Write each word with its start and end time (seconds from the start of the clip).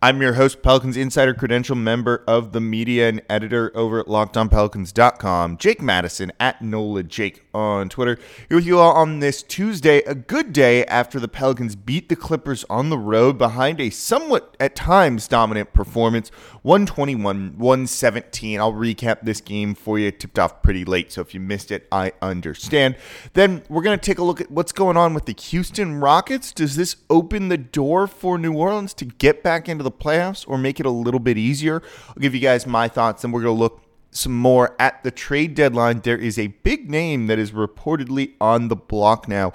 I'm 0.00 0.22
your 0.22 0.34
host, 0.34 0.62
Pelicans 0.62 0.96
Insider 0.96 1.34
Credential 1.34 1.74
member 1.74 2.22
of 2.28 2.52
the 2.52 2.60
media 2.60 3.08
and 3.08 3.20
editor 3.28 3.72
over 3.74 3.98
at 3.98 4.06
LockedOnPelicans.com, 4.06 5.56
Jake 5.56 5.82
Madison 5.82 6.30
at 6.38 6.62
NOLA 6.62 7.02
Jake 7.02 7.44
on 7.52 7.88
Twitter. 7.88 8.16
Here 8.48 8.58
with 8.58 8.64
you 8.64 8.78
all 8.78 8.92
on 8.92 9.18
this 9.18 9.42
Tuesday, 9.42 9.98
a 10.02 10.14
good 10.14 10.52
day 10.52 10.84
after 10.84 11.18
the 11.18 11.26
Pelicans 11.26 11.74
beat 11.74 12.08
the 12.08 12.14
Clippers 12.14 12.64
on 12.70 12.90
the 12.90 12.96
road 12.96 13.38
behind 13.38 13.80
a 13.80 13.90
somewhat, 13.90 14.56
at 14.60 14.76
times, 14.76 15.26
dominant 15.26 15.72
performance, 15.72 16.30
121 16.68 17.56
117. 17.56 18.60
I'll 18.60 18.74
recap 18.74 19.22
this 19.22 19.40
game 19.40 19.74
for 19.74 19.98
you. 19.98 20.08
It 20.08 20.20
tipped 20.20 20.38
off 20.38 20.62
pretty 20.62 20.84
late, 20.84 21.10
so 21.10 21.22
if 21.22 21.32
you 21.32 21.40
missed 21.40 21.70
it, 21.70 21.88
I 21.90 22.12
understand. 22.20 22.96
Then 23.32 23.62
we're 23.70 23.80
going 23.80 23.98
to 23.98 24.04
take 24.04 24.18
a 24.18 24.22
look 24.22 24.42
at 24.42 24.50
what's 24.50 24.72
going 24.72 24.98
on 24.98 25.14
with 25.14 25.24
the 25.24 25.32
Houston 25.32 25.98
Rockets. 25.98 26.52
Does 26.52 26.76
this 26.76 26.96
open 27.08 27.48
the 27.48 27.56
door 27.56 28.06
for 28.06 28.36
New 28.36 28.52
Orleans 28.52 28.92
to 28.94 29.06
get 29.06 29.42
back 29.42 29.66
into 29.66 29.82
the 29.82 29.90
playoffs 29.90 30.46
or 30.46 30.58
make 30.58 30.78
it 30.78 30.84
a 30.84 30.90
little 30.90 31.20
bit 31.20 31.38
easier? 31.38 31.82
I'll 32.10 32.16
give 32.20 32.34
you 32.34 32.40
guys 32.40 32.66
my 32.66 32.86
thoughts, 32.86 33.24
and 33.24 33.32
we're 33.32 33.44
going 33.44 33.56
to 33.56 33.58
look 33.58 33.80
some 34.10 34.36
more 34.36 34.76
at 34.78 35.02
the 35.04 35.10
trade 35.10 35.54
deadline. 35.54 36.00
There 36.00 36.18
is 36.18 36.38
a 36.38 36.48
big 36.48 36.90
name 36.90 37.28
that 37.28 37.38
is 37.38 37.52
reportedly 37.52 38.32
on 38.42 38.68
the 38.68 38.76
block 38.76 39.26
now. 39.26 39.54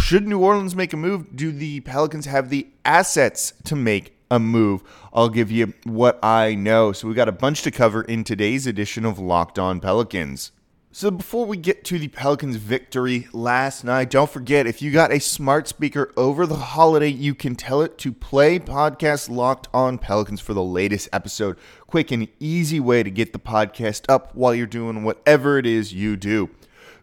Should 0.00 0.26
New 0.26 0.38
Orleans 0.40 0.74
make 0.74 0.94
a 0.94 0.96
move? 0.96 1.36
Do 1.36 1.52
the 1.52 1.80
Pelicans 1.80 2.24
have 2.24 2.48
the 2.48 2.68
assets 2.86 3.52
to 3.64 3.76
make 3.76 4.13
a 4.30 4.38
move? 4.38 4.82
I'll 5.12 5.28
give 5.28 5.50
you 5.50 5.74
what 5.84 6.18
I 6.22 6.54
know. 6.54 6.92
So 6.92 7.08
we 7.08 7.14
got 7.14 7.28
a 7.28 7.32
bunch 7.32 7.62
to 7.62 7.70
cover 7.70 8.02
in 8.02 8.24
today's 8.24 8.66
edition 8.66 9.04
of 9.04 9.18
Locked 9.18 9.58
On 9.58 9.80
Pelicans. 9.80 10.52
So 10.96 11.10
before 11.10 11.44
we 11.44 11.56
get 11.56 11.82
to 11.86 11.98
the 11.98 12.06
Pelicans' 12.06 12.54
victory 12.54 13.26
last 13.32 13.82
night, 13.82 14.10
don't 14.10 14.30
forget 14.30 14.68
if 14.68 14.80
you 14.80 14.92
got 14.92 15.10
a 15.10 15.18
smart 15.18 15.66
speaker 15.66 16.12
over 16.16 16.46
the 16.46 16.54
holiday, 16.54 17.08
you 17.08 17.34
can 17.34 17.56
tell 17.56 17.82
it 17.82 17.98
to 17.98 18.12
play 18.12 18.60
podcast 18.60 19.28
Locked 19.28 19.66
On 19.74 19.98
Pelicans 19.98 20.40
for 20.40 20.54
the 20.54 20.62
latest 20.62 21.08
episode. 21.12 21.58
Quick 21.88 22.12
and 22.12 22.28
easy 22.38 22.78
way 22.78 23.02
to 23.02 23.10
get 23.10 23.32
the 23.32 23.40
podcast 23.40 24.04
up 24.08 24.36
while 24.36 24.54
you're 24.54 24.68
doing 24.68 25.02
whatever 25.02 25.58
it 25.58 25.66
is 25.66 25.92
you 25.92 26.16
do. 26.16 26.48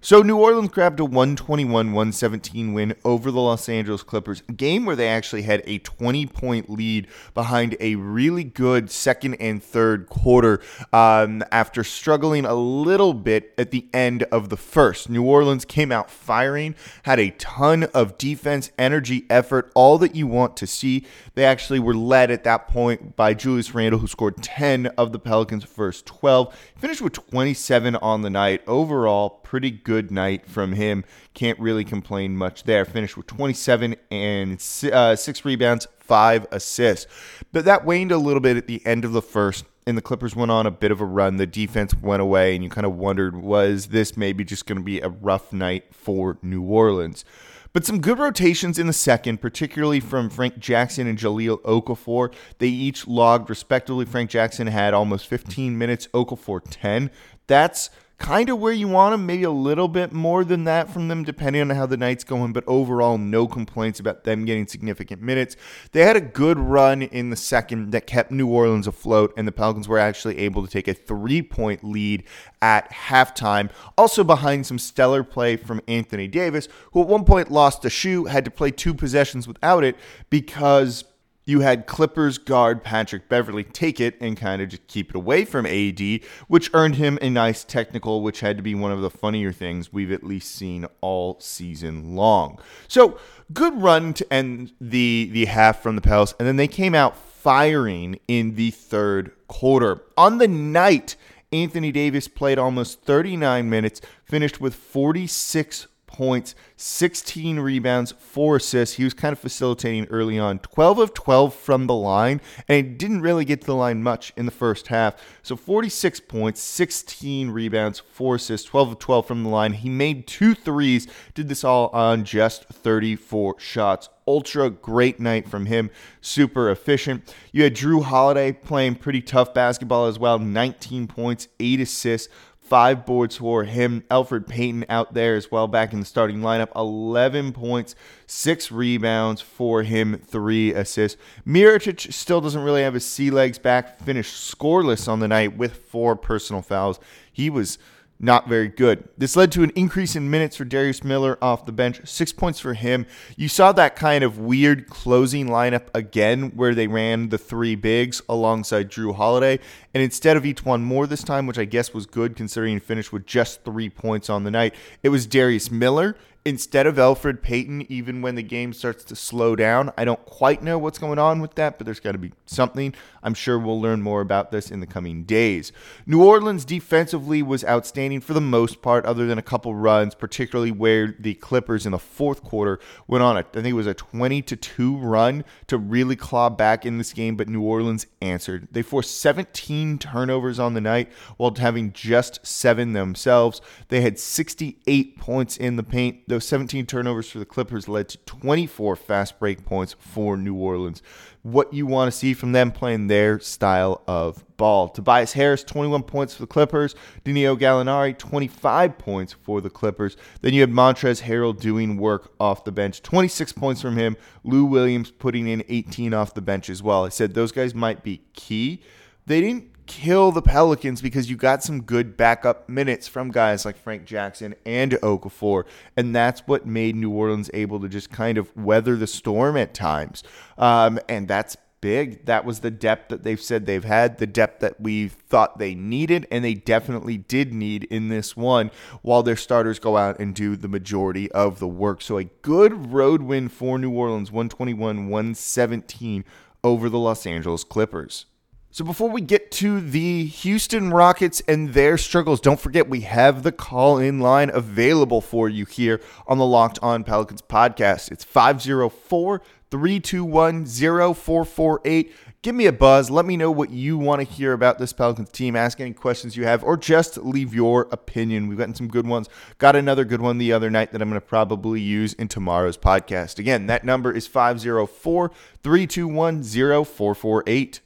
So 0.03 0.23
New 0.23 0.37
Orleans 0.37 0.69
grabbed 0.69 0.99
a 0.99 1.03
121-117 1.03 2.73
win 2.73 2.95
over 3.05 3.29
the 3.29 3.39
Los 3.39 3.69
Angeles 3.69 4.01
Clippers, 4.01 4.41
a 4.49 4.51
game 4.51 4.83
where 4.83 4.95
they 4.95 5.07
actually 5.07 5.43
had 5.43 5.61
a 5.67 5.77
20-point 5.77 6.71
lead 6.71 7.07
behind 7.35 7.77
a 7.79 7.93
really 7.93 8.43
good 8.43 8.89
second 8.89 9.35
and 9.35 9.61
third 9.61 10.09
quarter 10.09 10.59
um, 10.91 11.43
after 11.51 11.83
struggling 11.83 12.45
a 12.45 12.55
little 12.55 13.13
bit 13.13 13.53
at 13.59 13.69
the 13.69 13.85
end 13.93 14.23
of 14.31 14.49
the 14.49 14.57
first. 14.57 15.07
New 15.07 15.21
Orleans 15.21 15.65
came 15.65 15.91
out 15.91 16.09
firing, 16.09 16.73
had 17.03 17.19
a 17.19 17.29
ton 17.37 17.83
of 17.93 18.17
defense, 18.17 18.71
energy, 18.79 19.27
effort, 19.29 19.71
all 19.75 19.99
that 19.99 20.15
you 20.15 20.25
want 20.25 20.57
to 20.57 20.65
see. 20.65 21.05
They 21.35 21.45
actually 21.45 21.79
were 21.79 21.93
led 21.93 22.31
at 22.31 22.43
that 22.45 22.67
point 22.67 23.15
by 23.15 23.35
Julius 23.35 23.75
Randle, 23.75 23.99
who 23.99 24.07
scored 24.07 24.41
10 24.41 24.87
of 24.97 25.11
the 25.11 25.19
Pelicans' 25.19 25.63
first 25.63 26.07
12. 26.07 26.55
Finished 26.75 27.03
with 27.03 27.13
27 27.13 27.95
on 27.97 28.23
the 28.23 28.31
night. 28.31 28.63
Overall, 28.65 29.40
pretty 29.51 29.69
good 29.69 30.11
night 30.11 30.45
from 30.45 30.71
him. 30.71 31.03
Can't 31.33 31.59
really 31.59 31.83
complain 31.83 32.37
much 32.37 32.63
there. 32.63 32.85
Finished 32.85 33.17
with 33.17 33.27
27 33.27 33.97
and 34.09 34.53
uh, 34.93 35.13
six 35.13 35.43
rebounds, 35.43 35.89
five 35.99 36.47
assists. 36.53 37.05
But 37.51 37.65
that 37.65 37.83
waned 37.83 38.13
a 38.13 38.17
little 38.17 38.39
bit 38.39 38.55
at 38.55 38.67
the 38.67 38.81
end 38.85 39.03
of 39.03 39.11
the 39.11 39.21
first 39.21 39.65
and 39.85 39.97
the 39.97 40.01
Clippers 40.01 40.37
went 40.37 40.51
on 40.51 40.65
a 40.65 40.71
bit 40.71 40.89
of 40.91 41.01
a 41.01 41.05
run. 41.05 41.35
The 41.35 41.47
defense 41.47 41.93
went 41.95 42.21
away, 42.21 42.55
and 42.55 42.63
you 42.63 42.69
kind 42.69 42.85
of 42.85 42.95
wondered 42.95 43.35
was 43.35 43.87
this 43.87 44.15
maybe 44.15 44.45
just 44.45 44.67
going 44.67 44.77
to 44.77 44.83
be 44.83 45.01
a 45.01 45.09
rough 45.09 45.51
night 45.51 45.93
for 45.93 46.37
New 46.41 46.61
Orleans? 46.61 47.25
But 47.73 47.85
some 47.85 47.99
good 47.99 48.19
rotations 48.19 48.79
in 48.79 48.87
the 48.87 48.93
second, 48.93 49.41
particularly 49.41 49.99
from 49.99 50.29
Frank 50.29 50.59
Jackson 50.59 51.07
and 51.07 51.17
Jahlil 51.17 51.61
Okafor. 51.63 52.33
They 52.59 52.67
each 52.67 53.05
logged 53.05 53.49
respectively. 53.49 54.05
Frank 54.05 54.29
Jackson 54.29 54.67
had 54.67 54.93
almost 54.93 55.27
15 55.27 55.77
minutes, 55.77 56.07
Okafor 56.13 56.61
10. 56.69 57.09
That's 57.47 57.89
kind 58.21 58.49
of 58.49 58.59
where 58.59 58.71
you 58.71 58.87
want 58.87 59.13
them, 59.13 59.25
maybe 59.25 59.43
a 59.43 59.51
little 59.51 59.87
bit 59.87 60.13
more 60.13 60.45
than 60.45 60.63
that 60.65 60.91
from 60.91 61.07
them, 61.07 61.23
depending 61.23 61.61
on 61.61 61.71
how 61.71 61.87
the 61.87 61.97
night's 61.97 62.23
going. 62.23 62.53
But 62.53 62.63
overall, 62.67 63.17
no 63.17 63.47
complaints 63.47 63.99
about 63.99 64.25
them 64.25 64.45
getting 64.45 64.67
significant 64.67 65.23
minutes. 65.23 65.55
They 65.91 66.03
had 66.03 66.15
a 66.15 66.21
good 66.21 66.59
run 66.59 67.01
in 67.01 67.31
the 67.31 67.35
second 67.35 67.91
that 67.91 68.05
kept 68.05 68.29
New 68.29 68.47
Orleans 68.47 68.85
afloat, 68.85 69.33
and 69.35 69.47
the 69.47 69.51
Pelicans 69.51 69.87
were 69.87 69.97
actually 69.97 70.37
able 70.37 70.63
to 70.63 70.71
take 70.71 70.87
a 70.87 70.93
three 70.93 71.41
point 71.41 71.83
lead 71.83 72.23
at 72.61 72.91
halftime. 72.91 73.71
Also, 73.97 74.23
behind 74.23 74.67
some 74.67 74.77
stellar 74.77 75.23
play 75.23 75.57
from 75.57 75.81
Anthony 75.87 76.27
Davis, 76.27 76.67
who 76.93 77.01
at 77.01 77.07
one 77.07 77.25
point 77.25 77.51
lost 77.51 77.83
a 77.85 77.89
shoe, 77.89 78.25
had 78.25 78.45
to 78.45 78.51
play 78.51 78.69
two 78.69 78.93
possessions 78.93 79.47
without 79.47 79.83
it 79.83 79.95
because 80.29 81.05
you 81.45 81.61
had 81.61 81.87
Clippers 81.87 82.37
guard 82.37 82.83
Patrick 82.83 83.27
Beverley 83.27 83.63
take 83.63 83.99
it 83.99 84.15
and 84.21 84.37
kind 84.37 84.61
of 84.61 84.69
just 84.69 84.87
keep 84.87 85.09
it 85.09 85.15
away 85.15 85.45
from 85.45 85.65
AD, 85.65 86.01
which 86.47 86.69
earned 86.73 86.95
him 86.95 87.17
a 87.21 87.29
nice 87.29 87.63
technical, 87.63 88.21
which 88.21 88.41
had 88.41 88.57
to 88.57 88.63
be 88.63 88.75
one 88.75 88.91
of 88.91 89.01
the 89.01 89.09
funnier 89.09 89.51
things 89.51 89.91
we've 89.91 90.11
at 90.11 90.23
least 90.23 90.53
seen 90.53 90.85
all 91.01 91.39
season 91.39 92.15
long. 92.15 92.59
So 92.87 93.17
good 93.53 93.81
run 93.81 94.13
to 94.13 94.33
end 94.33 94.73
the 94.79 95.29
the 95.31 95.45
half 95.45 95.81
from 95.81 95.95
the 95.95 96.01
Pels, 96.01 96.35
and 96.39 96.47
then 96.47 96.57
they 96.57 96.67
came 96.67 96.95
out 96.95 97.17
firing 97.17 98.19
in 98.27 98.55
the 98.55 98.71
third 98.71 99.31
quarter. 99.47 100.01
On 100.15 100.37
the 100.37 100.47
night, 100.47 101.15
Anthony 101.51 101.91
Davis 101.91 102.27
played 102.27 102.57
almost 102.57 103.01
39 103.01 103.69
minutes, 103.69 103.99
finished 104.23 104.61
with 104.61 104.75
46 104.75 105.87
points, 106.11 106.55
16 106.75 107.59
rebounds, 107.59 108.13
four 108.19 108.57
assists. 108.57 108.95
He 108.95 109.03
was 109.03 109.13
kind 109.13 109.31
of 109.31 109.39
facilitating 109.39 110.05
early 110.07 110.37
on. 110.37 110.59
12 110.59 110.99
of 110.99 111.13
12 111.13 111.53
from 111.55 111.87
the 111.87 111.93
line, 111.93 112.41
and 112.67 112.85
he 112.85 112.93
didn't 112.93 113.21
really 113.21 113.45
get 113.45 113.61
to 113.61 113.67
the 113.67 113.75
line 113.75 114.03
much 114.03 114.33
in 114.35 114.45
the 114.45 114.51
first 114.51 114.87
half. 114.87 115.15
So 115.41 115.55
46 115.55 116.19
points, 116.21 116.61
16 116.61 117.49
rebounds, 117.49 117.99
four 117.99 118.35
assists, 118.35 118.67
12 118.67 118.91
of 118.91 118.99
12 118.99 119.25
from 119.25 119.43
the 119.43 119.49
line. 119.49 119.73
He 119.73 119.89
made 119.89 120.27
two 120.27 120.53
threes, 120.53 121.07
did 121.33 121.47
this 121.47 121.63
all 121.63 121.87
on 121.89 122.25
just 122.25 122.65
34 122.65 123.59
shots. 123.59 124.09
Ultra 124.27 124.69
great 124.69 125.19
night 125.19 125.49
from 125.49 125.65
him, 125.65 125.89
super 126.21 126.69
efficient. 126.69 127.33
You 127.51 127.63
had 127.63 127.75
Jrue 127.75 128.03
Holiday 128.03 128.51
playing 128.51 128.95
pretty 128.95 129.21
tough 129.21 129.53
basketball 129.53 130.05
as 130.05 130.19
well, 130.19 130.37
19 130.39 131.07
points, 131.07 131.47
eight 131.59 131.81
assists, 131.81 132.29
five 132.71 133.05
boards 133.05 133.35
for 133.35 133.65
him. 133.65 134.01
Elfrid 134.09 134.47
Payton 134.47 134.85
out 134.87 135.13
there 135.13 135.35
as 135.35 135.51
well, 135.51 135.67
back 135.67 135.91
in 135.91 135.99
the 135.99 136.05
starting 136.05 136.39
lineup. 136.39 136.69
11 136.73 137.51
points, 137.51 137.95
six 138.25 138.71
rebounds 138.71 139.41
for 139.41 139.83
him, 139.83 140.17
three 140.25 140.73
assists. 140.73 141.21
Mirotic 141.45 142.13
still 142.13 142.39
doesn't 142.39 142.63
really 142.63 142.81
have 142.81 142.93
his 142.93 143.05
sea 143.05 143.29
legs 143.29 143.59
back, 143.59 143.99
finished 143.99 144.57
scoreless 144.57 145.09
on 145.09 145.19
the 145.19 145.27
night 145.27 145.57
with 145.57 145.75
four 145.75 146.15
personal 146.15 146.61
fouls. 146.61 146.97
He 147.33 147.49
was 147.49 147.77
not 148.21 148.47
very 148.47 148.67
good. 148.67 149.09
This 149.17 149.35
led 149.35 149.51
to 149.53 149.63
an 149.63 149.71
increase 149.71 150.15
in 150.15 150.29
minutes 150.29 150.55
for 150.55 150.63
Darius 150.63 151.03
Miller 151.03 151.39
off 151.41 151.65
the 151.65 151.71
bench, 151.71 152.07
six 152.07 152.31
points 152.31 152.59
for 152.59 152.75
him. 152.75 153.07
You 153.35 153.49
saw 153.49 153.71
that 153.71 153.95
kind 153.95 154.23
of 154.23 154.37
weird 154.37 154.87
closing 154.87 155.47
lineup 155.47 155.87
again 155.95 156.51
where 156.55 156.75
they 156.75 156.85
ran 156.85 157.29
the 157.29 157.39
three 157.39 157.75
bigs 157.75 158.21
alongside 158.29 158.91
Jrue 158.91 159.15
Holiday. 159.15 159.59
And 159.93 160.01
instead 160.01 160.37
of 160.37 160.45
one 160.65 160.83
more 160.83 161.07
this 161.07 161.23
time, 161.23 161.47
which 161.47 161.57
I 161.57 161.65
guess 161.65 161.93
was 161.93 162.05
good 162.05 162.35
considering 162.35 162.73
he 162.73 162.79
finished 162.79 163.11
with 163.11 163.25
just 163.25 163.63
three 163.63 163.89
points 163.89 164.29
on 164.29 164.43
the 164.43 164.51
night, 164.51 164.73
it 165.03 165.09
was 165.09 165.25
Darius 165.25 165.69
Miller 165.69 166.15
instead 166.43 166.87
of 166.87 166.95
Elfrid 166.95 167.41
Payton, 167.41 167.85
even 167.91 168.21
when 168.21 168.35
the 168.35 168.41
game 168.41 168.73
starts 168.73 169.03
to 169.03 169.15
slow 169.15 169.55
down. 169.55 169.91
I 169.95 170.05
don't 170.05 170.23
quite 170.25 170.63
know 170.63 170.79
what's 170.79 170.97
going 170.97 171.19
on 171.19 171.39
with 171.39 171.53
that, 171.55 171.77
but 171.77 171.85
there's 171.85 171.99
got 171.99 172.13
to 172.13 172.17
be 172.17 172.31
something. 172.47 172.95
I'm 173.21 173.35
sure 173.35 173.59
we'll 173.59 173.79
learn 173.79 174.01
more 174.01 174.21
about 174.21 174.51
this 174.51 174.71
in 174.71 174.79
the 174.79 174.87
coming 174.87 175.23
days. 175.23 175.71
New 176.07 176.23
Orleans 176.23 176.65
defensively 176.65 177.43
was 177.43 177.63
outstanding 177.65 178.21
for 178.21 178.33
the 178.33 178.41
most 178.41 178.81
part, 178.81 179.05
other 179.05 179.27
than 179.27 179.37
a 179.37 179.43
couple 179.43 179.75
runs, 179.75 180.15
particularly 180.15 180.71
where 180.71 181.15
the 181.19 181.35
Clippers 181.35 181.85
in 181.85 181.91
the 181.91 181.99
fourth 181.99 182.43
quarter 182.43 182.79
went 183.07 183.23
on 183.23 183.37
a, 183.37 183.41
I 183.41 183.43
think 183.43 183.67
it 183.67 183.73
was 183.73 183.87
a 183.87 183.93
20 183.93 184.41
to 184.41 184.55
2 184.55 184.97
run 184.97 185.43
to 185.67 185.77
really 185.77 186.15
claw 186.15 186.49
back 186.49 186.85
in 186.85 186.97
this 186.97 187.13
game, 187.13 187.35
but 187.35 187.49
New 187.49 187.61
Orleans 187.61 188.07
answered. 188.21 188.67
They 188.71 188.81
forced 188.81 189.19
17 189.21 189.80
13 189.81 189.97
turnovers 189.97 190.59
on 190.59 190.75
the 190.75 190.81
night 190.81 191.11
while 191.37 191.53
having 191.55 191.91
just 191.91 192.45
seven 192.45 192.93
themselves. 192.93 193.61
They 193.87 194.01
had 194.01 194.19
68 194.19 195.17
points 195.17 195.57
in 195.57 195.75
the 195.75 195.83
paint. 195.83 196.27
Those 196.27 196.45
17 196.45 196.85
turnovers 196.85 197.29
for 197.31 197.39
the 197.39 197.45
Clippers 197.45 197.87
led 197.87 198.09
to 198.09 198.17
24 198.19 198.95
fast 198.95 199.39
break 199.39 199.65
points 199.65 199.95
for 199.99 200.37
New 200.37 200.55
Orleans 200.55 201.01
what 201.43 201.73
you 201.73 201.87
want 201.87 202.11
to 202.11 202.15
see 202.15 202.35
from 202.35 202.51
them 202.51 202.71
playing 202.71 203.07
their 203.07 203.39
style 203.39 204.03
of 204.07 204.45
ball. 204.57 204.89
Tobias 204.89 205.33
Harris, 205.33 205.63
21 205.63 206.03
points 206.03 206.35
for 206.35 206.43
the 206.43 206.47
Clippers. 206.47 206.93
Danilo 207.23 207.55
Gallinari, 207.55 208.15
25 208.15 208.97
points 208.99 209.33
for 209.33 209.59
the 209.59 209.69
Clippers. 209.69 210.17
Then 210.41 210.53
you 210.53 210.61
had 210.61 210.69
Montrezl 210.69 211.23
Harrell 211.23 211.59
doing 211.59 211.97
work 211.97 212.31
off 212.39 212.63
the 212.63 212.71
bench, 212.71 213.01
26 213.01 213.53
points 213.53 213.81
from 213.81 213.97
him. 213.97 214.17
Lou 214.43 214.65
Williams 214.65 215.09
putting 215.09 215.47
in 215.47 215.63
18 215.67 216.13
off 216.13 216.35
the 216.35 216.41
bench 216.41 216.69
as 216.69 216.83
well. 216.83 217.05
I 217.05 217.09
said 217.09 217.33
those 217.33 217.51
guys 217.51 217.73
might 217.73 218.03
be 218.03 218.21
key. 218.33 218.83
They 219.25 219.41
didn't 219.41 219.70
kill 219.91 220.31
the 220.31 220.41
Pelicans 220.41 221.01
because 221.01 221.29
you 221.29 221.35
got 221.35 221.61
some 221.61 221.81
good 221.81 222.15
backup 222.15 222.69
minutes 222.69 223.09
from 223.09 223.29
guys 223.29 223.65
like 223.65 223.75
Frank 223.75 224.05
Jackson 224.05 224.55
and 224.65 224.93
Okafor, 224.93 225.65
and 225.97 226.15
that's 226.15 226.47
what 226.47 226.65
made 226.65 226.95
New 226.95 227.11
Orleans 227.11 227.51
able 227.53 227.77
to 227.81 227.89
just 227.89 228.09
kind 228.09 228.37
of 228.37 228.55
weather 228.55 228.95
the 228.95 229.05
storm 229.05 229.57
at 229.57 229.73
times. 229.73 230.23
Um, 230.57 230.97
and 231.09 231.27
that's 231.27 231.57
big. 231.81 232.25
That 232.25 232.45
was 232.45 232.61
the 232.61 232.71
depth 232.71 233.09
that 233.09 233.23
they've 233.23 233.41
said 233.41 233.65
they've 233.65 233.83
had, 233.83 234.17
the 234.17 234.27
depth 234.27 234.61
that 234.61 234.79
we 234.79 235.09
thought 235.09 235.59
they 235.59 235.75
needed, 235.75 236.25
and 236.31 236.45
they 236.45 236.53
definitely 236.53 237.17
did 237.17 237.53
need 237.53 237.83
in 237.83 238.07
this 238.07 238.37
one 238.37 238.71
while 239.01 239.23
their 239.23 239.35
starters 239.35 239.77
go 239.77 239.97
out 239.97 240.19
and 240.19 240.33
do 240.33 240.55
the 240.55 240.69
majority 240.69 241.29
of 241.33 241.59
the 241.59 241.67
work. 241.67 242.01
So 242.01 242.17
a 242.17 242.23
good 242.23 242.93
road 242.93 243.23
win 243.23 243.49
for 243.49 243.77
New 243.77 243.91
Orleans, 243.91 244.31
121 244.31 245.09
117 245.09 246.23
over 246.63 246.87
the 246.87 246.99
Los 246.99 247.25
Angeles 247.25 247.65
Clippers. 247.65 248.27
So 248.73 248.85
before 248.85 249.09
we 249.09 249.19
get 249.19 249.51
to 249.51 249.81
the 249.81 250.23
Houston 250.23 250.91
Rockets 250.91 251.41
and 251.45 251.73
their 251.73 251.97
struggles, 251.97 252.39
don't 252.39 252.57
forget 252.57 252.87
we 252.87 253.01
have 253.01 253.43
the 253.43 253.51
call 253.51 253.97
in 253.97 254.21
line 254.21 254.49
available 254.49 255.19
for 255.19 255.49
you 255.49 255.65
here 255.65 255.99
on 256.25 256.37
the 256.37 256.45
Locked 256.45 256.79
On 256.81 257.03
Pelicans 257.03 257.41
podcast. 257.41 258.13
It's 258.13 258.23
504 258.23 259.41
321 259.71 260.65
0448. 260.65 262.15
Give 262.41 262.55
me 262.55 262.65
a 262.65 262.71
buzz. 262.71 263.09
Let 263.09 263.25
me 263.25 263.35
know 263.35 263.51
what 263.51 263.71
you 263.71 263.97
want 263.97 264.25
to 264.25 264.33
hear 264.33 264.53
about 264.53 264.79
this 264.79 264.93
Pelicans 264.93 265.31
team. 265.31 265.57
Ask 265.57 265.81
any 265.81 265.91
questions 265.91 266.37
you 266.37 266.45
have, 266.45 266.63
or 266.63 266.77
just 266.77 267.17
leave 267.17 267.53
your 267.53 267.89
opinion. 267.91 268.47
We've 268.47 268.57
gotten 268.57 268.73
some 268.73 268.87
good 268.87 269.05
ones. 269.05 269.27
Got 269.57 269.75
another 269.75 270.05
good 270.05 270.21
one 270.21 270.37
the 270.37 270.53
other 270.53 270.69
night 270.69 270.93
that 270.93 271.01
I'm 271.01 271.09
going 271.09 271.19
to 271.19 271.27
probably 271.27 271.81
use 271.81 272.13
in 272.13 272.29
tomorrow's 272.29 272.77
podcast. 272.77 273.37
Again, 273.37 273.67
that 273.67 273.83
number 273.83 274.13
is 274.13 274.27
504 274.27 275.29
321 275.61 276.41
0448. 276.41 277.81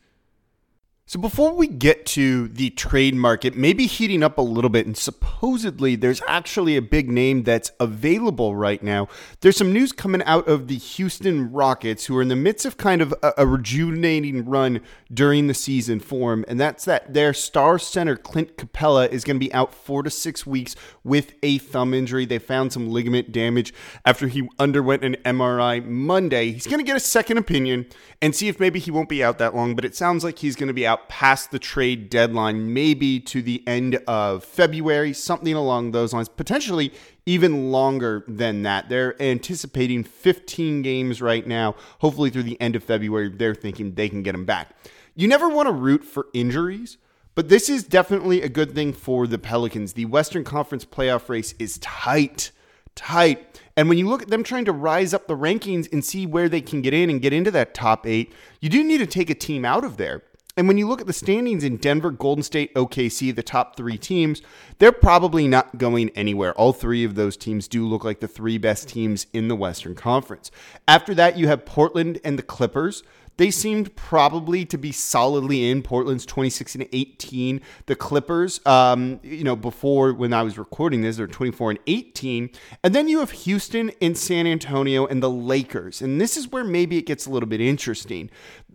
So 1.07 1.19
before 1.19 1.53
we 1.53 1.67
get 1.67 2.07
to 2.07 2.47
the 2.47 2.71
trade 2.71 3.13
market, 3.13 3.55
maybe 3.55 3.85
heating 3.85 4.23
up 4.23 4.39
a 4.39 4.41
little 4.41 4.71
bit, 4.71 4.87
and 4.87 4.97
supposedly 4.97 5.95
there's 5.95 6.19
actually 6.27 6.75
a 6.77 6.81
big 6.81 7.11
name 7.11 7.43
that's 7.43 7.71
available 7.79 8.55
right 8.55 8.81
now. 8.81 9.07
There's 9.41 9.55
some 9.55 9.71
news 9.71 9.91
coming 9.91 10.23
out 10.23 10.47
of 10.47 10.67
the 10.67 10.77
Houston 10.77 11.51
Rockets, 11.51 12.07
who 12.07 12.17
are 12.17 12.23
in 12.23 12.29
the 12.29 12.35
midst 12.35 12.65
of 12.65 12.77
kind 12.77 13.03
of 13.03 13.13
a, 13.21 13.33
a 13.37 13.45
rejuvenating 13.45 14.45
run 14.45 14.81
during 15.13 15.45
the 15.45 15.53
season 15.53 15.99
form, 15.99 16.43
and 16.47 16.59
that's 16.59 16.85
that 16.85 17.13
their 17.13 17.35
star 17.35 17.77
center 17.77 18.15
Clint 18.15 18.57
Capela 18.57 19.07
is 19.07 19.23
going 19.23 19.35
to 19.35 19.45
be 19.45 19.53
out 19.53 19.75
four 19.75 20.01
to 20.01 20.09
six 20.09 20.47
weeks 20.47 20.75
with 21.03 21.35
a 21.43 21.59
thumb 21.59 21.93
injury. 21.93 22.25
They 22.25 22.39
found 22.39 22.73
some 22.73 22.89
ligament 22.89 23.31
damage 23.31 23.75
after 24.05 24.27
he 24.27 24.49
underwent 24.57 25.03
an 25.03 25.17
MRI 25.23 25.85
Monday. 25.85 26.51
He's 26.51 26.65
going 26.65 26.79
to 26.79 26.83
get 26.83 26.97
a 26.97 26.99
second 26.99 27.37
opinion 27.37 27.85
and 28.23 28.35
see 28.35 28.47
if 28.47 28.59
maybe 28.59 28.79
he 28.79 28.89
won't 28.89 29.07
be 29.07 29.23
out 29.23 29.37
that 29.37 29.53
long, 29.53 29.75
but 29.75 29.85
it 29.85 29.95
sounds 29.95 30.23
like 30.23 30.39
he's 30.39 30.55
going 30.55 30.69
to 30.69 30.73
be 30.73 30.87
out 30.87 30.94
out 30.95 31.09
past 31.09 31.51
the 31.51 31.59
trade 31.59 32.09
deadline, 32.09 32.73
maybe 32.73 33.19
to 33.19 33.41
the 33.41 33.61
end 33.67 33.95
of 34.07 34.45
February, 34.45 35.11
something 35.11 35.53
along 35.53 35.91
those 35.91 36.13
lines, 36.13 36.29
potentially 36.29 36.93
even 37.25 37.71
longer 37.71 38.23
than 38.27 38.63
that. 38.63 38.87
They're 38.87 39.21
anticipating 39.21 40.05
15 40.05 40.81
games 40.81 41.21
right 41.21 41.45
now. 41.45 41.75
Hopefully, 41.99 42.29
through 42.29 42.43
the 42.43 42.59
end 42.61 42.75
of 42.75 42.83
February, 42.83 43.29
they're 43.29 43.55
thinking 43.55 43.95
they 43.95 44.07
can 44.07 44.23
get 44.23 44.33
him 44.33 44.45
back. 44.45 44.69
You 45.15 45.27
never 45.27 45.49
want 45.49 45.67
to 45.67 45.73
root 45.73 46.05
for 46.05 46.27
injuries. 46.33 46.97
But 47.35 47.49
this 47.49 47.69
is 47.69 47.83
definitely 47.83 48.41
a 48.41 48.47
good 48.47 48.73
thing 48.73 48.93
for 48.93 49.27
the 49.27 49.37
Pelicans. 49.37 49.91
The 49.91 50.05
Western 50.05 50.45
Conference 50.45 50.85
playoff 50.85 51.27
race 51.27 51.53
is 51.59 51.77
tight, 51.79 52.51
tight. 52.95 53.59
And 53.75 53.89
when 53.89 53.97
you 53.97 54.07
look 54.07 54.21
at 54.21 54.29
them 54.29 54.41
trying 54.41 54.63
to 54.65 54.71
rise 54.71 55.13
up 55.13 55.27
the 55.27 55.35
rankings 55.35 55.91
and 55.91 56.03
see 56.03 56.25
where 56.25 56.47
they 56.47 56.61
can 56.61 56.81
get 56.81 56.93
in 56.93 57.09
and 57.09 57.21
get 57.21 57.33
into 57.33 57.51
that 57.51 57.73
top 57.73 58.07
eight, 58.07 58.31
you 58.61 58.69
do 58.69 58.81
need 58.85 58.99
to 58.99 59.05
take 59.05 59.29
a 59.29 59.35
team 59.35 59.65
out 59.65 59.83
of 59.83 59.97
there. 59.97 60.23
And 60.57 60.69
when 60.69 60.77
you 60.77 60.87
look 60.87 61.01
at 61.01 61.07
the 61.07 61.11
standings 61.11 61.65
in 61.65 61.75
Denver, 61.75 62.11
Golden 62.11 62.41
State, 62.41 62.73
OKC, 62.75 63.35
the 63.35 63.43
top 63.43 63.75
three 63.75 63.97
teams, 63.97 64.41
they're 64.79 64.93
probably 64.93 65.49
not 65.49 65.77
going 65.77 66.11
anywhere. 66.11 66.53
All 66.53 66.71
three 66.71 67.03
of 67.03 67.15
those 67.15 67.35
teams 67.35 67.67
do 67.67 67.85
look 67.85 68.05
like 68.05 68.21
the 68.21 68.27
three 68.27 68.57
best 68.57 68.87
teams 68.87 69.27
in 69.33 69.49
the 69.49 69.55
Western 69.55 69.95
Conference. 69.95 70.51
After 70.87 71.13
that, 71.15 71.37
you 71.37 71.49
have 71.49 71.65
Portland 71.65 72.21
and 72.23 72.39
the 72.39 72.43
Clippers. 72.43 73.03
They 73.37 73.51
seemed 73.51 73.95
probably 73.95 74.65
to 74.65 74.77
be 74.77 74.91
solidly 74.91 75.69
in 75.69 75.81
Portland's 75.81 76.25
26 76.25 76.75
and 76.75 76.87
18. 76.93 77.61
The 77.85 77.95
Clippers, 77.95 78.65
um, 78.65 79.19
you 79.23 79.43
know, 79.43 79.57
before 79.57 80.13
when 80.13 80.31
I 80.31 80.41
was 80.43 80.57
recording 80.57 81.01
this, 81.01 81.17
they're 81.17 81.27
24 81.27 81.71
and 81.71 81.79
18. 81.85 82.49
And 82.83 82.95
then 82.95 83.09
you 83.09 83.19
have 83.19 83.31
Houston 83.31 83.91
and 84.01 84.17
San 84.17 84.47
Antonio 84.47 85.05
and 85.05 85.21
the 85.21 85.29
Lakers. 85.29 86.01
And 86.01 86.21
this 86.21 86.37
is 86.37 86.49
where 86.49 86.63
maybe 86.63 86.97
it 86.97 87.05
gets 87.05 87.25
a 87.25 87.29
little 87.29 87.49
bit 87.49 87.59
interesting. 87.59 88.29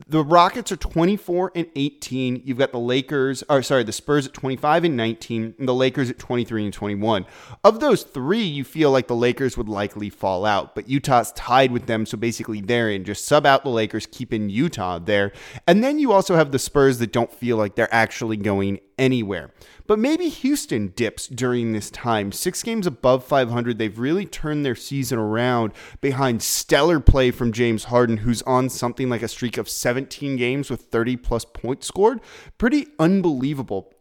The 0.09 0.25
Rockets 0.25 0.73
are 0.73 0.77
24 0.77 1.53
and 1.55 1.67
18. 1.77 2.43
You've 2.45 2.59
got 2.59 2.73
the 2.73 2.79
Lakers, 2.79 3.43
or 3.49 3.63
sorry, 3.63 3.85
the 3.85 3.93
Spurs 3.93 4.27
at 4.27 4.33
25 4.33 4.85
and 4.85 4.97
19, 4.97 5.55
and 5.59 5.69
the 5.69 5.75
Lakers 5.75 6.11
at 6.11 6.19
23 6.19 6.65
and 6.65 6.73
21. 6.73 7.27
Of 7.65 7.81
those 7.81 8.03
three, 8.03 8.43
you 8.43 8.65
feel 8.65 8.91
like 8.91 9.09
the 9.09 9.17
Lakers 9.17 9.57
would 9.57 9.69
likely 9.69 10.11
fall 10.11 10.45
out, 10.45 10.75
but 10.75 10.89
Utah's 10.89 11.33
tied 11.33 11.73
with 11.73 11.87
them. 11.87 12.07
So 12.07 12.17
basically, 12.17 12.61
they're 12.61 12.91
in. 12.91 13.05
Just 13.05 13.27
sub 13.27 13.47
out 13.47 13.63
the 13.63 13.71
Lakers, 13.71 14.07
keep 14.07 14.33
in 14.33 14.51
Utah 14.51 14.99
there. 14.99 15.33
And 15.67 15.83
then 15.85 15.99
you 15.99 16.13
also 16.13 16.37
have 16.37 16.53
the 16.53 16.59
Spurs 16.59 16.99
that 16.99 17.13
don't 17.13 17.33
feel 17.33 17.57
like 17.57 17.75
they're 17.75 17.93
actually 17.95 18.37
going 18.37 18.81
anywhere. 19.01 19.51
But 19.89 19.99
maybe 19.99 20.29
Houston 20.29 20.93
dips 20.95 21.27
during 21.27 21.73
this 21.73 21.91
time. 21.91 22.31
Six 22.31 22.63
games 22.63 22.87
above 22.87 23.25
500. 23.25 23.79
They've 23.79 23.99
really 23.99 24.27
turned 24.27 24.65
their 24.65 24.77
season 24.77 25.19
around 25.19 25.73
behind 26.01 26.43
stellar 26.43 27.01
play 27.01 27.33
from 27.33 27.51
James 27.51 27.85
Harden, 27.85 28.19
who's 28.19 28.43
on 28.43 28.69
something 28.69 29.09
like 29.09 29.23
a 29.23 29.29
streak 29.29 29.59
of 29.59 29.69
17 29.69 30.37
games 30.37 30.71
with 30.71 30.83
30 30.83 31.17
plus 31.17 31.45
points 31.45 31.89
scored. 31.89 32.21
Pretty 32.59 32.87
unbelievable. 33.01 33.93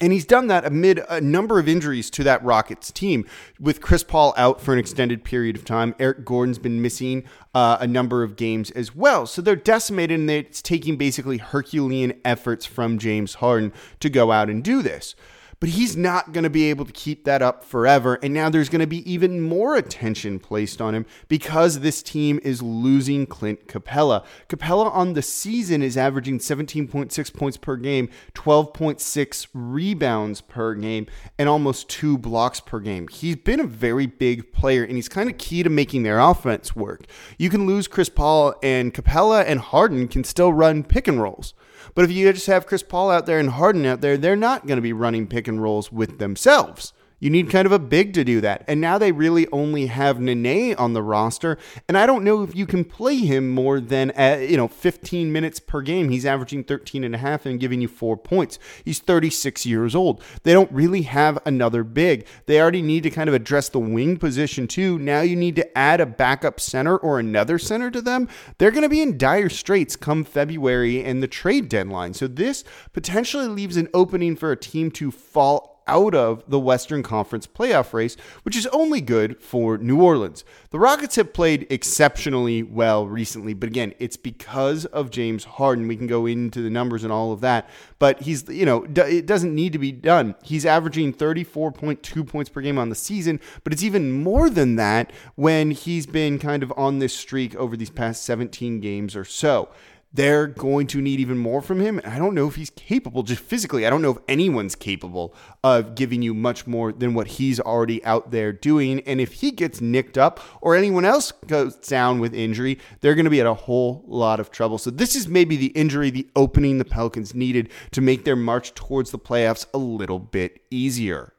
And 0.00 0.12
he's 0.12 0.24
done 0.24 0.46
that 0.48 0.64
amid 0.64 1.00
a 1.08 1.20
number 1.20 1.58
of 1.58 1.68
injuries 1.68 2.10
to 2.10 2.24
that 2.24 2.44
Rockets 2.44 2.90
team, 2.92 3.26
with 3.58 3.80
Chris 3.80 4.04
Paul 4.04 4.34
out 4.36 4.60
for 4.60 4.72
an 4.72 4.78
extended 4.78 5.24
period 5.24 5.56
of 5.56 5.64
time. 5.64 5.94
Eric 5.98 6.24
Gordon's 6.24 6.58
been 6.58 6.82
missing 6.82 7.24
uh, 7.54 7.78
a 7.80 7.86
number 7.86 8.22
of 8.22 8.36
games 8.36 8.70
as 8.72 8.94
well. 8.94 9.26
So 9.26 9.40
they're 9.42 9.56
decimated, 9.56 10.20
and 10.20 10.30
it's 10.30 10.60
taking 10.60 10.96
basically 10.96 11.38
Herculean 11.38 12.14
efforts 12.24 12.66
from 12.66 12.98
James 12.98 13.34
Harden 13.34 13.72
to 14.00 14.10
go 14.10 14.32
out 14.32 14.50
and 14.50 14.62
do 14.62 14.82
this 14.82 15.14
but 15.60 15.70
he's 15.70 15.96
not 15.96 16.32
going 16.32 16.44
to 16.44 16.50
be 16.50 16.70
able 16.70 16.84
to 16.84 16.92
keep 16.92 17.24
that 17.24 17.42
up 17.42 17.64
forever. 17.64 18.18
And 18.22 18.34
now 18.34 18.48
there's 18.50 18.68
going 18.68 18.80
to 18.80 18.86
be 18.86 19.10
even 19.10 19.40
more 19.40 19.76
attention 19.76 20.38
placed 20.38 20.80
on 20.80 20.94
him 20.94 21.06
because 21.28 21.80
this 21.80 22.02
team 22.02 22.38
is 22.42 22.62
losing 22.62 23.26
Clint 23.26 23.66
Capela. 23.66 24.24
Capela 24.48 24.92
on 24.92 25.14
the 25.14 25.22
season 25.22 25.82
is 25.82 25.96
averaging 25.96 26.38
17.6 26.38 27.34
points 27.34 27.56
per 27.56 27.76
game, 27.76 28.08
12.6 28.34 29.46
rebounds 29.54 30.40
per 30.40 30.74
game, 30.74 31.06
and 31.38 31.48
almost 31.48 31.88
two 31.88 32.18
blocks 32.18 32.60
per 32.60 32.80
game. 32.80 33.08
He's 33.08 33.36
been 33.36 33.60
a 33.60 33.66
very 33.66 34.06
big 34.06 34.52
player, 34.52 34.84
and 34.84 34.96
he's 34.96 35.08
kind 35.08 35.30
of 35.30 35.38
key 35.38 35.62
to 35.62 35.70
making 35.70 36.02
their 36.02 36.18
offense 36.18 36.76
work. 36.76 37.06
You 37.38 37.50
can 37.50 37.66
lose 37.66 37.88
Chris 37.88 38.08
Paul, 38.08 38.54
and 38.62 38.92
Capela 38.92 39.44
and 39.46 39.60
Harden 39.60 40.08
can 40.08 40.24
still 40.24 40.52
run 40.52 40.84
pick 40.84 41.08
and 41.08 41.20
rolls. 41.20 41.54
But 41.94 42.04
if 42.04 42.12
you 42.12 42.30
just 42.30 42.46
have 42.46 42.66
Chris 42.66 42.82
Paul 42.82 43.10
out 43.10 43.24
there 43.26 43.38
and 43.38 43.50
Harden 43.50 43.86
out 43.86 44.02
there, 44.02 44.16
they're 44.18 44.36
not 44.36 44.66
going 44.66 44.76
to 44.76 44.82
be 44.82 44.92
running 44.92 45.26
pick 45.26 45.45
and 45.48 45.62
rolls 45.62 45.90
with 45.92 46.18
themselves. 46.18 46.92
You 47.18 47.30
need 47.30 47.48
kind 47.48 47.64
of 47.64 47.72
a 47.72 47.78
big 47.78 48.12
to 48.14 48.24
do 48.24 48.42
that. 48.42 48.62
And 48.68 48.78
now 48.78 48.98
they 48.98 49.10
really 49.10 49.46
only 49.48 49.86
have 49.86 50.20
Nene 50.20 50.74
on 50.74 50.92
the 50.92 51.02
roster. 51.02 51.56
And 51.88 51.96
I 51.96 52.04
don't 52.04 52.24
know 52.24 52.42
if 52.42 52.54
you 52.54 52.66
can 52.66 52.84
play 52.84 53.16
him 53.16 53.48
more 53.48 53.80
than, 53.80 54.10
uh, 54.10 54.38
you 54.40 54.58
know, 54.58 54.68
15 54.68 55.32
minutes 55.32 55.58
per 55.58 55.80
game. 55.80 56.10
He's 56.10 56.26
averaging 56.26 56.64
13 56.64 57.04
and 57.04 57.14
a 57.14 57.18
half 57.18 57.46
and 57.46 57.58
giving 57.58 57.80
you 57.80 57.88
four 57.88 58.18
points. 58.18 58.58
He's 58.84 58.98
36 58.98 59.64
years 59.64 59.94
old. 59.94 60.22
They 60.42 60.52
don't 60.52 60.70
really 60.70 61.02
have 61.02 61.38
another 61.46 61.84
big. 61.84 62.26
They 62.44 62.60
already 62.60 62.82
need 62.82 63.02
to 63.04 63.10
kind 63.10 63.28
of 63.28 63.34
address 63.34 63.70
the 63.70 63.78
wing 63.78 64.18
position 64.18 64.66
too. 64.68 64.98
Now 64.98 65.22
you 65.22 65.36
need 65.36 65.56
to 65.56 65.78
add 65.78 66.02
a 66.02 66.06
backup 66.06 66.60
center 66.60 66.98
or 66.98 67.18
another 67.18 67.58
center 67.58 67.90
to 67.92 68.02
them. 68.02 68.28
They're 68.58 68.70
going 68.70 68.82
to 68.82 68.90
be 68.90 69.00
in 69.00 69.16
dire 69.16 69.48
straits 69.48 69.96
come 69.96 70.22
February 70.22 71.02
and 71.02 71.22
the 71.22 71.28
trade 71.28 71.70
deadline. 71.70 72.12
So 72.12 72.28
this 72.28 72.62
potentially 72.92 73.48
leaves 73.48 73.78
an 73.78 73.88
opening 73.94 74.36
for 74.36 74.52
a 74.52 74.56
team 74.56 74.90
to 74.92 75.10
fall 75.10 75.75
out 75.86 76.14
of 76.14 76.42
the 76.48 76.58
Western 76.58 77.02
Conference 77.02 77.46
playoff 77.46 77.92
race, 77.92 78.16
which 78.42 78.56
is 78.56 78.66
only 78.68 79.00
good 79.00 79.40
for 79.42 79.78
New 79.78 80.02
Orleans. 80.02 80.44
The 80.70 80.78
Rockets 80.78 81.16
have 81.16 81.32
played 81.32 81.66
exceptionally 81.70 82.62
well 82.62 83.06
recently, 83.06 83.54
but 83.54 83.68
again, 83.68 83.94
it's 83.98 84.16
because 84.16 84.84
of 84.86 85.10
James 85.10 85.44
Harden. 85.44 85.88
We 85.88 85.96
can 85.96 86.06
go 86.06 86.26
into 86.26 86.62
the 86.62 86.70
numbers 86.70 87.04
and 87.04 87.12
all 87.12 87.32
of 87.32 87.40
that, 87.40 87.68
but 87.98 88.22
he's, 88.22 88.48
you 88.48 88.66
know, 88.66 88.84
it 88.84 89.26
doesn't 89.26 89.54
need 89.54 89.72
to 89.72 89.78
be 89.78 89.92
done. 89.92 90.34
He's 90.42 90.66
averaging 90.66 91.14
34.2 91.14 92.26
points 92.26 92.50
per 92.50 92.60
game 92.60 92.78
on 92.78 92.88
the 92.88 92.94
season, 92.94 93.40
but 93.64 93.72
it's 93.72 93.82
even 93.82 94.12
more 94.12 94.50
than 94.50 94.76
that 94.76 95.12
when 95.34 95.70
he's 95.70 96.06
been 96.06 96.38
kind 96.38 96.62
of 96.62 96.72
on 96.76 96.98
this 96.98 97.14
streak 97.14 97.54
over 97.56 97.76
these 97.76 97.90
past 97.90 98.24
17 98.24 98.80
games 98.80 99.16
or 99.16 99.24
so 99.24 99.68
they're 100.16 100.46
going 100.46 100.86
to 100.88 101.00
need 101.00 101.20
even 101.20 101.38
more 101.38 101.60
from 101.60 101.78
him. 101.78 102.00
I 102.04 102.18
don't 102.18 102.34
know 102.34 102.48
if 102.48 102.56
he's 102.56 102.70
capable, 102.70 103.22
just 103.22 103.42
physically. 103.42 103.86
I 103.86 103.90
don't 103.90 104.02
know 104.02 104.12
if 104.12 104.18
anyone's 104.26 104.74
capable 104.74 105.34
of 105.62 105.94
giving 105.94 106.22
you 106.22 106.32
much 106.32 106.66
more 106.66 106.90
than 106.90 107.14
what 107.14 107.26
he's 107.26 107.60
already 107.60 108.02
out 108.04 108.30
there 108.30 108.52
doing. 108.52 109.00
And 109.00 109.20
if 109.20 109.34
he 109.34 109.50
gets 109.50 109.80
nicked 109.80 110.16
up 110.16 110.40
or 110.62 110.74
anyone 110.74 111.04
else 111.04 111.32
goes 111.46 111.76
down 111.76 112.18
with 112.18 112.34
injury, 112.34 112.78
they're 113.00 113.14
going 113.14 113.24
to 113.24 113.30
be 113.30 113.40
at 113.40 113.46
a 113.46 113.54
whole 113.54 114.04
lot 114.06 114.40
of 114.40 114.50
trouble. 114.50 114.78
So 114.78 114.90
this 114.90 115.14
is 115.14 115.28
maybe 115.28 115.56
the 115.56 115.66
injury, 115.66 116.10
the 116.10 116.28
opening 116.34 116.78
the 116.78 116.84
Pelicans 116.86 117.34
needed 117.34 117.70
to 117.92 118.00
make 118.00 118.24
their 118.24 118.36
march 118.36 118.74
towards 118.74 119.10
the 119.10 119.18
playoffs 119.18 119.66
a 119.74 119.78
little 119.78 120.18
bit 120.18 120.62
easier. 120.70 121.34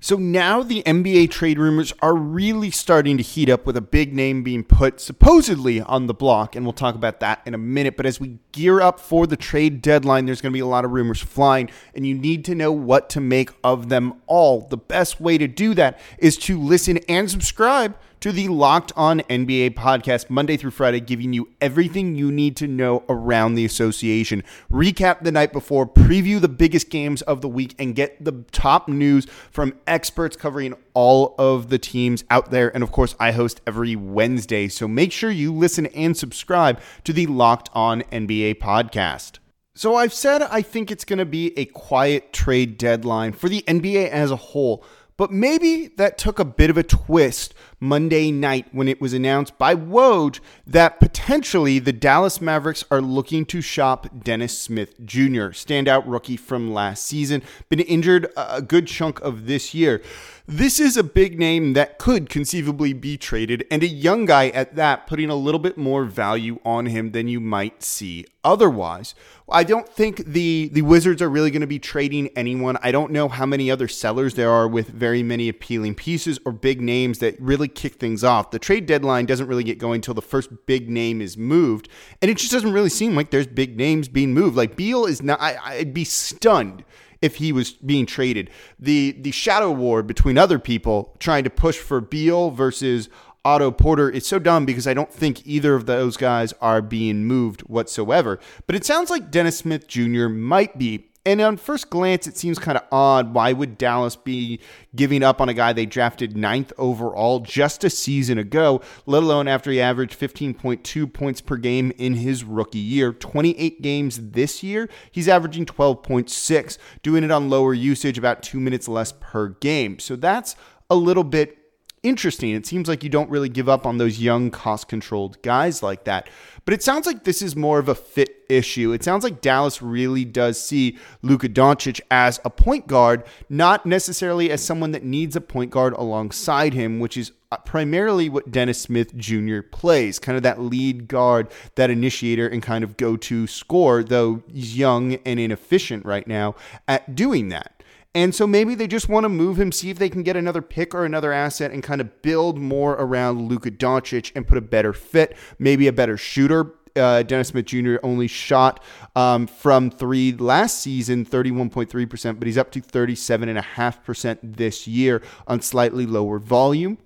So 0.00 0.14
now 0.14 0.62
the 0.62 0.84
NBA 0.84 1.28
trade 1.32 1.58
rumors 1.58 1.92
are 2.00 2.14
really 2.14 2.70
starting 2.70 3.16
to 3.16 3.22
heat 3.22 3.50
up 3.50 3.66
with 3.66 3.76
a 3.76 3.80
big 3.80 4.14
name 4.14 4.44
being 4.44 4.62
put 4.62 5.00
supposedly 5.00 5.80
on 5.80 6.06
the 6.06 6.14
block, 6.14 6.54
and 6.54 6.64
we'll 6.64 6.72
talk 6.72 6.94
about 6.94 7.18
that 7.18 7.42
in 7.44 7.52
a 7.52 7.58
minute. 7.58 7.96
But 7.96 8.06
as 8.06 8.20
we 8.20 8.38
gear 8.52 8.80
up 8.80 9.00
for 9.00 9.26
the 9.26 9.36
trade 9.36 9.82
deadline, 9.82 10.26
there's 10.26 10.40
going 10.40 10.52
to 10.52 10.56
be 10.56 10.60
a 10.60 10.66
lot 10.66 10.84
of 10.84 10.92
rumors 10.92 11.20
flying, 11.20 11.68
and 11.96 12.06
you 12.06 12.14
need 12.14 12.44
to 12.44 12.54
know 12.54 12.70
what 12.70 13.10
to 13.10 13.20
make 13.20 13.50
of 13.64 13.88
them 13.88 14.22
all. 14.28 14.60
The 14.60 14.76
best 14.76 15.20
way 15.20 15.36
to 15.36 15.48
do 15.48 15.74
that 15.74 15.98
is 16.18 16.36
to 16.38 16.60
listen 16.60 16.98
and 17.08 17.28
subscribe 17.28 17.98
to 18.20 18.32
the 18.32 18.48
Locked 18.48 18.92
On 18.96 19.20
NBA 19.20 19.74
podcast, 19.74 20.28
Monday 20.28 20.56
through 20.56 20.72
Friday, 20.72 20.98
giving 20.98 21.32
you 21.32 21.50
everything 21.60 22.16
you 22.16 22.32
need 22.32 22.56
to 22.56 22.66
know 22.66 23.04
around 23.08 23.54
the 23.54 23.64
association. 23.64 24.42
Recap 24.72 25.22
the 25.22 25.30
night 25.30 25.52
before, 25.52 25.86
preview 25.86 26.40
the 26.40 26.48
biggest 26.48 26.90
games 26.90 27.22
of 27.22 27.42
the 27.42 27.48
week, 27.48 27.76
and 27.78 27.94
get 27.94 28.24
the 28.24 28.44
top 28.50 28.88
news 28.88 29.26
from 29.52 29.72
experts 29.86 30.36
covering 30.36 30.74
all 30.94 31.36
of 31.38 31.68
the 31.68 31.78
teams 31.78 32.24
out 32.28 32.50
there. 32.50 32.74
And 32.74 32.82
of 32.82 32.90
course, 32.90 33.14
I 33.20 33.30
host 33.30 33.60
every 33.66 33.94
Wednesday. 33.94 34.66
So 34.66 34.88
make 34.88 35.12
sure 35.12 35.30
you 35.30 35.52
listen 35.52 35.86
and 35.86 36.16
subscribe 36.16 36.80
to 37.04 37.12
the 37.12 37.26
Locked 37.26 37.70
On 37.72 38.02
NBA 38.02 38.56
podcast. 38.56 39.38
So 39.76 39.94
I've 39.94 40.12
said 40.12 40.42
I 40.42 40.62
think 40.62 40.90
it's 40.90 41.04
going 41.04 41.20
to 41.20 41.24
be 41.24 41.56
a 41.56 41.66
quiet 41.66 42.32
trade 42.32 42.78
deadline 42.78 43.32
for 43.32 43.48
the 43.48 43.62
NBA 43.68 44.08
as 44.08 44.32
a 44.32 44.36
whole. 44.36 44.84
But 45.18 45.32
maybe 45.32 45.88
that 45.96 46.16
took 46.16 46.38
a 46.38 46.44
bit 46.44 46.70
of 46.70 46.78
a 46.78 46.84
twist 46.84 47.52
Monday 47.80 48.30
night 48.30 48.66
when 48.72 48.88
it 48.88 49.00
was 49.00 49.12
announced 49.12 49.56
by 49.58 49.74
Woj 49.74 50.40
that 50.66 50.98
potentially 51.00 51.78
the 51.78 51.92
Dallas 51.92 52.40
Mavericks 52.40 52.84
are 52.90 53.00
looking 53.00 53.44
to 53.46 53.60
shop 53.60 54.08
Dennis 54.24 54.58
Smith 54.58 54.94
Jr., 55.04 55.50
standout 55.54 56.02
rookie 56.06 56.36
from 56.36 56.72
last 56.72 57.04
season, 57.06 57.42
been 57.68 57.80
injured 57.80 58.28
a 58.36 58.62
good 58.62 58.86
chunk 58.86 59.20
of 59.20 59.46
this 59.46 59.74
year. 59.74 60.02
This 60.50 60.80
is 60.80 60.96
a 60.96 61.04
big 61.04 61.38
name 61.38 61.74
that 61.74 61.98
could 61.98 62.30
conceivably 62.30 62.94
be 62.94 63.18
traded, 63.18 63.66
and 63.70 63.82
a 63.82 63.86
young 63.86 64.24
guy 64.24 64.48
at 64.48 64.76
that, 64.76 65.06
putting 65.06 65.28
a 65.28 65.34
little 65.34 65.58
bit 65.58 65.76
more 65.76 66.04
value 66.04 66.58
on 66.64 66.86
him 66.86 67.12
than 67.12 67.28
you 67.28 67.38
might 67.38 67.82
see 67.82 68.24
otherwise. 68.42 69.14
I 69.50 69.62
don't 69.62 69.86
think 69.86 70.24
the 70.24 70.70
the 70.72 70.80
Wizards 70.82 71.20
are 71.20 71.28
really 71.28 71.50
going 71.50 71.60
to 71.60 71.66
be 71.66 71.78
trading 71.78 72.28
anyone. 72.34 72.78
I 72.82 72.92
don't 72.92 73.12
know 73.12 73.28
how 73.28 73.44
many 73.44 73.70
other 73.70 73.88
sellers 73.88 74.34
there 74.34 74.50
are 74.50 74.66
with 74.66 74.88
very 74.88 75.22
many 75.22 75.50
appealing 75.50 75.94
pieces 75.94 76.38
or 76.46 76.52
big 76.52 76.80
names 76.80 77.18
that 77.18 77.38
really 77.38 77.67
kick 77.68 77.94
things 77.94 78.24
off. 78.24 78.50
The 78.50 78.58
trade 78.58 78.86
deadline 78.86 79.26
doesn't 79.26 79.46
really 79.46 79.64
get 79.64 79.78
going 79.78 79.96
until 79.96 80.14
the 80.14 80.22
first 80.22 80.50
big 80.66 80.88
name 80.88 81.20
is 81.20 81.36
moved, 81.36 81.88
and 82.20 82.30
it 82.30 82.38
just 82.38 82.52
doesn't 82.52 82.72
really 82.72 82.88
seem 82.88 83.14
like 83.14 83.30
there's 83.30 83.46
big 83.46 83.76
names 83.76 84.08
being 84.08 84.34
moved. 84.34 84.56
Like 84.56 84.76
Beal 84.76 85.04
is 85.06 85.22
not. 85.22 85.40
I, 85.40 85.56
I'd 85.62 85.94
be 85.94 86.04
stunned 86.04 86.84
if 87.20 87.36
he 87.36 87.52
was 87.52 87.72
being 87.72 88.06
traded. 88.06 88.50
The 88.78 89.16
the 89.20 89.30
shadow 89.30 89.70
war 89.70 90.02
between 90.02 90.38
other 90.38 90.58
people 90.58 91.16
trying 91.18 91.44
to 91.44 91.50
push 91.50 91.78
for 91.78 92.00
Beal 92.00 92.50
versus 92.50 93.08
Otto 93.44 93.70
Porter 93.70 94.10
is 94.10 94.26
so 94.26 94.38
dumb 94.38 94.66
because 94.66 94.86
I 94.86 94.94
don't 94.94 95.12
think 95.12 95.46
either 95.46 95.74
of 95.74 95.86
those 95.86 96.16
guys 96.16 96.52
are 96.60 96.82
being 96.82 97.24
moved 97.24 97.62
whatsoever. 97.62 98.38
But 98.66 98.76
it 98.76 98.84
sounds 98.84 99.10
like 99.10 99.30
Dennis 99.30 99.58
Smith 99.58 99.86
Jr. 99.86 100.28
might 100.28 100.76
be 100.76 101.07
and 101.24 101.40
on 101.40 101.56
first 101.56 101.90
glance, 101.90 102.26
it 102.26 102.36
seems 102.36 102.58
kind 102.58 102.78
of 102.78 102.84
odd. 102.90 103.34
Why 103.34 103.52
would 103.52 103.76
Dallas 103.76 104.16
be 104.16 104.60
giving 104.94 105.22
up 105.22 105.40
on 105.40 105.48
a 105.48 105.54
guy 105.54 105.72
they 105.72 105.86
drafted 105.86 106.36
ninth 106.36 106.72
overall 106.78 107.40
just 107.40 107.84
a 107.84 107.90
season 107.90 108.38
ago, 108.38 108.80
let 109.06 109.22
alone 109.22 109.48
after 109.48 109.70
he 109.70 109.80
averaged 109.80 110.18
15.2 110.18 111.12
points 111.12 111.40
per 111.40 111.56
game 111.56 111.92
in 111.98 112.14
his 112.14 112.44
rookie 112.44 112.78
year? 112.78 113.12
28 113.12 113.82
games 113.82 114.30
this 114.30 114.62
year, 114.62 114.88
he's 115.10 115.28
averaging 115.28 115.66
12.6, 115.66 116.78
doing 117.02 117.24
it 117.24 117.30
on 117.30 117.50
lower 117.50 117.74
usage, 117.74 118.16
about 118.16 118.42
two 118.42 118.60
minutes 118.60 118.88
less 118.88 119.12
per 119.20 119.48
game. 119.48 119.98
So 119.98 120.16
that's 120.16 120.56
a 120.88 120.96
little 120.96 121.24
bit 121.24 121.58
interesting. 122.02 122.50
It 122.50 122.66
seems 122.66 122.88
like 122.88 123.02
you 123.02 123.10
don't 123.10 123.30
really 123.30 123.48
give 123.48 123.68
up 123.68 123.86
on 123.86 123.98
those 123.98 124.20
young, 124.20 124.50
cost 124.50 124.88
controlled 124.88 125.40
guys 125.42 125.82
like 125.82 126.04
that. 126.04 126.28
But 126.64 126.74
it 126.74 126.82
sounds 126.82 127.06
like 127.06 127.24
this 127.24 127.40
is 127.40 127.56
more 127.56 127.78
of 127.78 127.88
a 127.88 127.94
fit 127.94 128.44
issue. 128.48 128.92
It 128.92 129.02
sounds 129.02 129.24
like 129.24 129.40
Dallas 129.40 129.80
really 129.80 130.24
does 130.24 130.60
see 130.60 130.98
Luka 131.22 131.48
Doncic 131.48 132.00
as 132.10 132.40
a 132.44 132.50
point 132.50 132.86
guard, 132.86 133.24
not 133.48 133.86
necessarily 133.86 134.50
as 134.50 134.62
someone 134.62 134.92
that 134.92 135.02
needs 135.02 135.36
a 135.36 135.40
point 135.40 135.70
guard 135.70 135.94
alongside 135.94 136.74
him, 136.74 137.00
which 137.00 137.16
is 137.16 137.32
uh, 137.50 137.56
primarily 137.58 138.28
what 138.28 138.50
Dennis 138.50 138.80
Smith 138.80 139.16
Jr. 139.16 139.60
plays, 139.62 140.18
kind 140.18 140.36
of 140.36 140.42
that 140.42 140.60
lead 140.60 141.08
guard, 141.08 141.50
that 141.76 141.88
initiator, 141.88 142.46
and 142.46 142.62
kind 142.62 142.84
of 142.84 142.98
go 142.98 143.16
to 143.16 143.46
score, 143.46 144.02
though 144.02 144.42
he's 144.52 144.76
young 144.76 145.14
and 145.24 145.40
inefficient 145.40 146.04
right 146.04 146.26
now 146.26 146.54
at 146.86 147.14
doing 147.14 147.48
that. 147.48 147.77
And 148.18 148.34
so 148.34 148.48
maybe 148.48 148.74
they 148.74 148.88
just 148.88 149.08
want 149.08 149.22
to 149.22 149.28
move 149.28 149.60
him, 149.60 149.70
see 149.70 149.90
if 149.90 149.98
they 150.00 150.08
can 150.08 150.24
get 150.24 150.34
another 150.34 150.60
pick 150.60 150.92
or 150.92 151.04
another 151.04 151.32
asset 151.32 151.70
and 151.70 151.84
kind 151.84 152.00
of 152.00 152.20
build 152.20 152.58
more 152.58 152.94
around 152.94 153.48
Luka 153.48 153.70
Doncic 153.70 154.32
and 154.34 154.44
put 154.44 154.58
a 154.58 154.60
better 154.60 154.92
fit, 154.92 155.36
maybe 155.60 155.86
a 155.86 155.92
better 155.92 156.16
shooter. 156.16 156.74
Uh, 156.96 157.22
Dennis 157.22 157.48
Smith 157.48 157.66
Jr. 157.66 157.98
only 158.02 158.26
shot 158.26 158.82
um, 159.14 159.46
from 159.46 159.88
three 159.88 160.32
last 160.32 160.80
season, 160.80 161.24
31.3%, 161.24 162.40
but 162.40 162.46
he's 162.46 162.58
up 162.58 162.72
to 162.72 162.80
37.5% 162.80 164.38
this 164.42 164.88
year 164.88 165.22
on 165.46 165.60
slightly 165.60 166.04
lower 166.04 166.40
volume. 166.40 166.98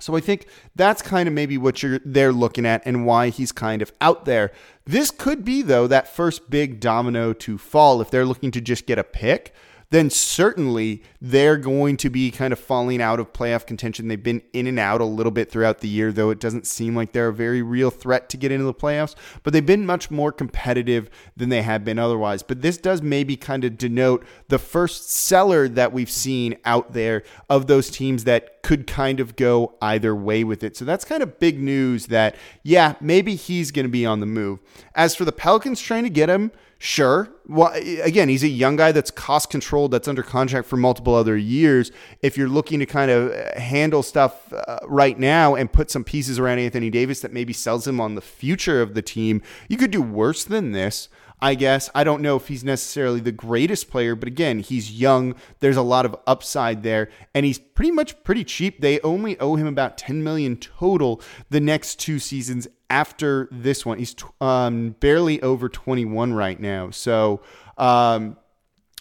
So 0.00 0.16
I 0.16 0.20
think 0.20 0.48
that's 0.74 1.00
kind 1.00 1.28
of 1.28 1.32
maybe 1.32 1.58
what 1.58 1.80
you're 1.80 2.00
they're 2.04 2.32
looking 2.32 2.66
at 2.66 2.82
and 2.84 3.06
why 3.06 3.28
he's 3.28 3.52
kind 3.52 3.82
of 3.82 3.92
out 4.00 4.24
there. 4.24 4.50
This 4.84 5.12
could 5.12 5.44
be 5.44 5.62
though 5.62 5.86
that 5.86 6.12
first 6.12 6.50
big 6.50 6.80
domino 6.80 7.32
to 7.34 7.56
fall 7.56 8.00
if 8.00 8.10
they're 8.10 8.24
looking 8.24 8.50
to 8.50 8.60
just 8.60 8.86
get 8.86 8.98
a 8.98 9.04
pick 9.04 9.54
then 9.90 10.08
certainly 10.08 11.02
they're 11.20 11.56
going 11.56 11.96
to 11.96 12.08
be 12.08 12.30
kind 12.30 12.52
of 12.52 12.58
falling 12.58 13.02
out 13.02 13.18
of 13.18 13.32
playoff 13.32 13.66
contention. 13.66 14.06
They've 14.06 14.22
been 14.22 14.42
in 14.52 14.68
and 14.68 14.78
out 14.78 15.00
a 15.00 15.04
little 15.04 15.32
bit 15.32 15.50
throughout 15.50 15.80
the 15.80 15.88
year, 15.88 16.12
though 16.12 16.30
it 16.30 16.38
doesn't 16.38 16.66
seem 16.66 16.94
like 16.94 17.12
they're 17.12 17.28
a 17.28 17.34
very 17.34 17.60
real 17.60 17.90
threat 17.90 18.28
to 18.30 18.36
get 18.36 18.52
into 18.52 18.64
the 18.64 18.74
playoffs, 18.74 19.16
but 19.42 19.52
they've 19.52 19.66
been 19.66 19.84
much 19.84 20.10
more 20.10 20.30
competitive 20.30 21.10
than 21.36 21.48
they 21.48 21.62
have 21.62 21.84
been 21.84 21.98
otherwise. 21.98 22.44
But 22.44 22.62
this 22.62 22.78
does 22.78 23.02
maybe 23.02 23.36
kind 23.36 23.64
of 23.64 23.76
denote 23.76 24.24
the 24.48 24.58
first 24.58 25.10
seller 25.10 25.68
that 25.68 25.92
we've 25.92 26.10
seen 26.10 26.56
out 26.64 26.92
there 26.92 27.24
of 27.48 27.66
those 27.66 27.90
teams 27.90 28.24
that 28.24 28.62
could 28.62 28.86
kind 28.86 29.18
of 29.18 29.34
go 29.34 29.74
either 29.82 30.14
way 30.14 30.44
with 30.44 30.62
it. 30.62 30.76
So 30.76 30.84
that's 30.84 31.04
kind 31.04 31.22
of 31.22 31.40
big 31.40 31.58
news 31.58 32.06
that, 32.06 32.36
yeah, 32.62 32.94
maybe 33.00 33.34
he's 33.34 33.72
going 33.72 33.86
to 33.86 33.90
be 33.90 34.06
on 34.06 34.20
the 34.20 34.26
move. 34.26 34.60
As 34.94 35.16
for 35.16 35.24
the 35.24 35.32
Pelicans 35.32 35.80
trying 35.80 36.04
to 36.04 36.10
get 36.10 36.28
him, 36.28 36.52
Sure. 36.82 37.28
Well, 37.46 37.70
again, 37.74 38.30
he's 38.30 38.42
a 38.42 38.48
young 38.48 38.76
guy 38.76 38.90
that's 38.90 39.10
cost 39.10 39.50
controlled, 39.50 39.90
that's 39.90 40.08
under 40.08 40.22
contract 40.22 40.66
for 40.66 40.78
multiple 40.78 41.14
other 41.14 41.36
years. 41.36 41.92
If 42.22 42.38
you're 42.38 42.48
looking 42.48 42.78
to 42.78 42.86
kind 42.86 43.10
of 43.10 43.32
uh, 43.32 43.60
handle 43.60 44.02
stuff 44.02 44.50
uh, 44.50 44.78
right 44.84 45.18
now 45.18 45.54
and 45.56 45.70
put 45.70 45.90
some 45.90 46.04
pieces 46.04 46.38
around 46.38 46.58
Anthony 46.58 46.88
Davis 46.88 47.20
that 47.20 47.34
maybe 47.34 47.52
sells 47.52 47.86
him 47.86 48.00
on 48.00 48.14
the 48.14 48.22
future 48.22 48.80
of 48.80 48.94
the 48.94 49.02
team, 49.02 49.42
you 49.68 49.76
could 49.76 49.90
do 49.90 50.00
worse 50.00 50.42
than 50.42 50.72
this. 50.72 51.10
I 51.42 51.54
guess. 51.54 51.88
I 51.94 52.04
don't 52.04 52.22
know 52.22 52.36
if 52.36 52.48
he's 52.48 52.64
necessarily 52.64 53.20
the 53.20 53.32
greatest 53.32 53.90
player, 53.90 54.14
but 54.14 54.28
again, 54.28 54.60
he's 54.60 54.92
young. 54.92 55.34
There's 55.60 55.76
a 55.76 55.82
lot 55.82 56.04
of 56.04 56.16
upside 56.26 56.82
there, 56.82 57.10
and 57.34 57.46
he's 57.46 57.58
pretty 57.58 57.92
much 57.92 58.22
pretty 58.24 58.44
cheap. 58.44 58.80
They 58.80 59.00
only 59.00 59.38
owe 59.40 59.56
him 59.56 59.66
about 59.66 59.96
10 59.96 60.22
million 60.22 60.56
total 60.56 61.22
the 61.48 61.60
next 61.60 61.98
two 61.98 62.18
seasons 62.18 62.68
after 62.90 63.48
this 63.50 63.86
one. 63.86 63.98
He's 63.98 64.14
um, 64.40 64.96
barely 65.00 65.40
over 65.42 65.68
21 65.68 66.34
right 66.34 66.60
now. 66.60 66.90
So, 66.90 67.40
um, 67.78 68.36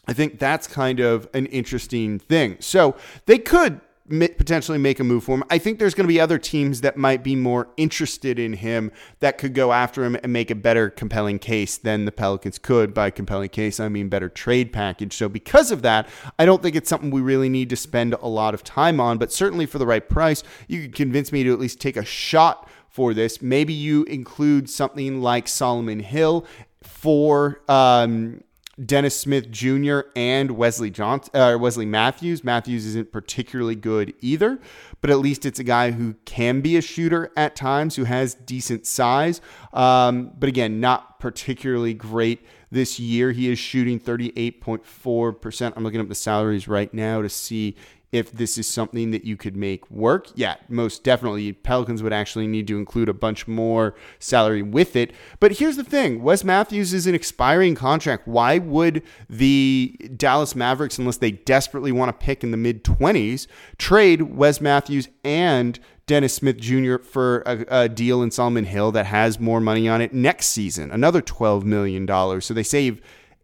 I 0.07 0.13
think 0.13 0.39
that's 0.39 0.65
kind 0.65 0.99
of 0.99 1.27
an 1.35 1.45
interesting 1.47 2.17
thing. 2.17 2.57
So 2.61 2.95
they 3.27 3.37
could 3.37 3.79
potentially 4.09 4.77
make 4.77 4.99
a 4.99 5.03
move 5.03 5.23
for 5.23 5.35
him. 5.35 5.43
I 5.49 5.57
think 5.57 5.79
there's 5.79 5.93
going 5.93 6.05
to 6.05 6.13
be 6.13 6.19
other 6.19 6.37
teams 6.37 6.81
that 6.81 6.97
might 6.97 7.23
be 7.23 7.35
more 7.35 7.69
interested 7.77 8.39
in 8.39 8.53
him 8.53 8.91
that 9.19 9.37
could 9.37 9.53
go 9.53 9.71
after 9.71 10.03
him 10.03 10.17
and 10.23 10.33
make 10.33 10.49
a 10.49 10.55
better 10.55 10.89
compelling 10.89 11.39
case 11.39 11.77
than 11.77 12.05
the 12.05 12.11
Pelicans 12.11 12.57
could. 12.57 12.93
By 12.93 13.11
compelling 13.11 13.49
case, 13.49 13.79
I 13.79 13.89
mean 13.89 14.09
better 14.09 14.29
trade 14.29 14.73
package. 14.73 15.13
So 15.13 15.29
because 15.29 15.71
of 15.71 15.81
that, 15.83 16.09
I 16.37 16.45
don't 16.45 16.61
think 16.63 16.75
it's 16.75 16.89
something 16.89 17.11
we 17.11 17.21
really 17.21 17.49
need 17.49 17.69
to 17.69 17.75
spend 17.75 18.13
a 18.13 18.27
lot 18.27 18.53
of 18.53 18.63
time 18.63 18.99
on, 18.99 19.17
but 19.17 19.31
certainly 19.31 19.65
for 19.65 19.77
the 19.77 19.85
right 19.85 20.07
price, 20.07 20.43
you 20.67 20.81
could 20.81 20.95
convince 20.95 21.31
me 21.31 21.43
to 21.43 21.53
at 21.53 21.59
least 21.59 21.79
take 21.79 21.97
a 21.97 22.05
shot 22.05 22.67
for 22.89 23.13
this. 23.13 23.41
Maybe 23.41 23.73
you 23.73 24.03
include 24.05 24.69
something 24.69 25.21
like 25.21 25.47
Solomon 25.47 25.99
Hill 25.99 26.45
for 26.81 27.61
um, 27.67 28.41
Dennis 28.85 29.19
Smith 29.19 29.51
Jr. 29.51 30.01
and 30.15 30.51
Wesley 30.51 30.89
Johnson, 30.89 31.35
uh, 31.35 31.57
Wesley 31.59 31.85
Matthews. 31.85 32.43
Matthews 32.43 32.85
isn't 32.85 33.11
particularly 33.11 33.75
good 33.75 34.13
either, 34.21 34.59
but 35.01 35.09
at 35.09 35.19
least 35.19 35.45
it's 35.45 35.59
a 35.59 35.63
guy 35.63 35.91
who 35.91 36.15
can 36.25 36.61
be 36.61 36.77
a 36.77 36.81
shooter 36.81 37.31
at 37.35 37.55
times, 37.55 37.95
who 37.95 38.05
has 38.05 38.33
decent 38.33 38.85
size. 38.85 39.41
Um, 39.73 40.31
but 40.37 40.49
again, 40.49 40.79
not 40.79 41.19
particularly 41.19 41.93
great 41.93 42.45
this 42.71 42.99
year. 42.99 43.31
He 43.31 43.51
is 43.51 43.59
shooting 43.59 43.99
38.4%. 43.99 45.73
I'm 45.75 45.83
looking 45.83 45.99
up 45.99 46.07
the 46.07 46.15
salaries 46.15 46.67
right 46.67 46.93
now 46.93 47.21
to 47.21 47.29
see 47.29 47.75
if 48.11 48.31
this 48.31 48.57
is 48.57 48.67
something 48.67 49.11
that 49.11 49.23
you 49.23 49.37
could 49.37 49.55
make 49.55 49.89
work. 49.91 50.27
Yeah, 50.35 50.55
most 50.67 51.03
definitely. 51.03 51.53
Pelicans 51.53 52.01
would 52.01 52.13
actually 52.13 52.47
need 52.47 52.67
to 52.67 52.77
include 52.77 53.09
a 53.09 53.13
bunch 53.13 53.47
more 53.47 53.95
salary 54.17 54.63
with 54.63 54.95
it. 54.95 55.13
But 55.39 55.53
here's 55.53 55.77
the 55.77 55.83
thing 55.83 56.23
Wes 56.23 56.43
Matthews 56.43 56.93
is 56.93 57.07
an 57.07 57.15
expiring 57.15 57.75
contract. 57.75 58.27
Why 58.27 58.57
would 58.57 59.03
the 59.29 59.95
Dallas 60.15 60.55
Mavericks, 60.55 60.97
unless 60.97 61.17
they 61.17 61.31
desperately 61.31 61.91
want 61.91 62.09
to 62.09 62.25
pick 62.25 62.43
in 62.43 62.51
the 62.51 62.57
mid 62.57 62.83
20s, 62.83 63.47
trade 63.77 64.23
Wes 64.23 64.59
Matthews 64.59 65.07
and 65.23 65.79
Dennis 66.09 66.33
Smith 66.33 66.57
Jr. 66.57 66.97
for 66.97 67.43
a, 67.45 67.83
a, 67.83 67.87
deal 67.87 68.23
in 68.23 68.31
Solomon 68.31 68.65
Hill 68.65 68.91
that 68.93 69.05
has 69.05 69.39
more 69.39 69.61
money 69.61 69.87
on 69.87 70.01
it 70.01 70.11
next 70.11 70.47
season, 70.47 70.89
another 70.89 71.21
$12 71.21 71.63
million. 71.63 72.07
So 72.41 72.51
they 72.55 72.63
save 72.63 72.99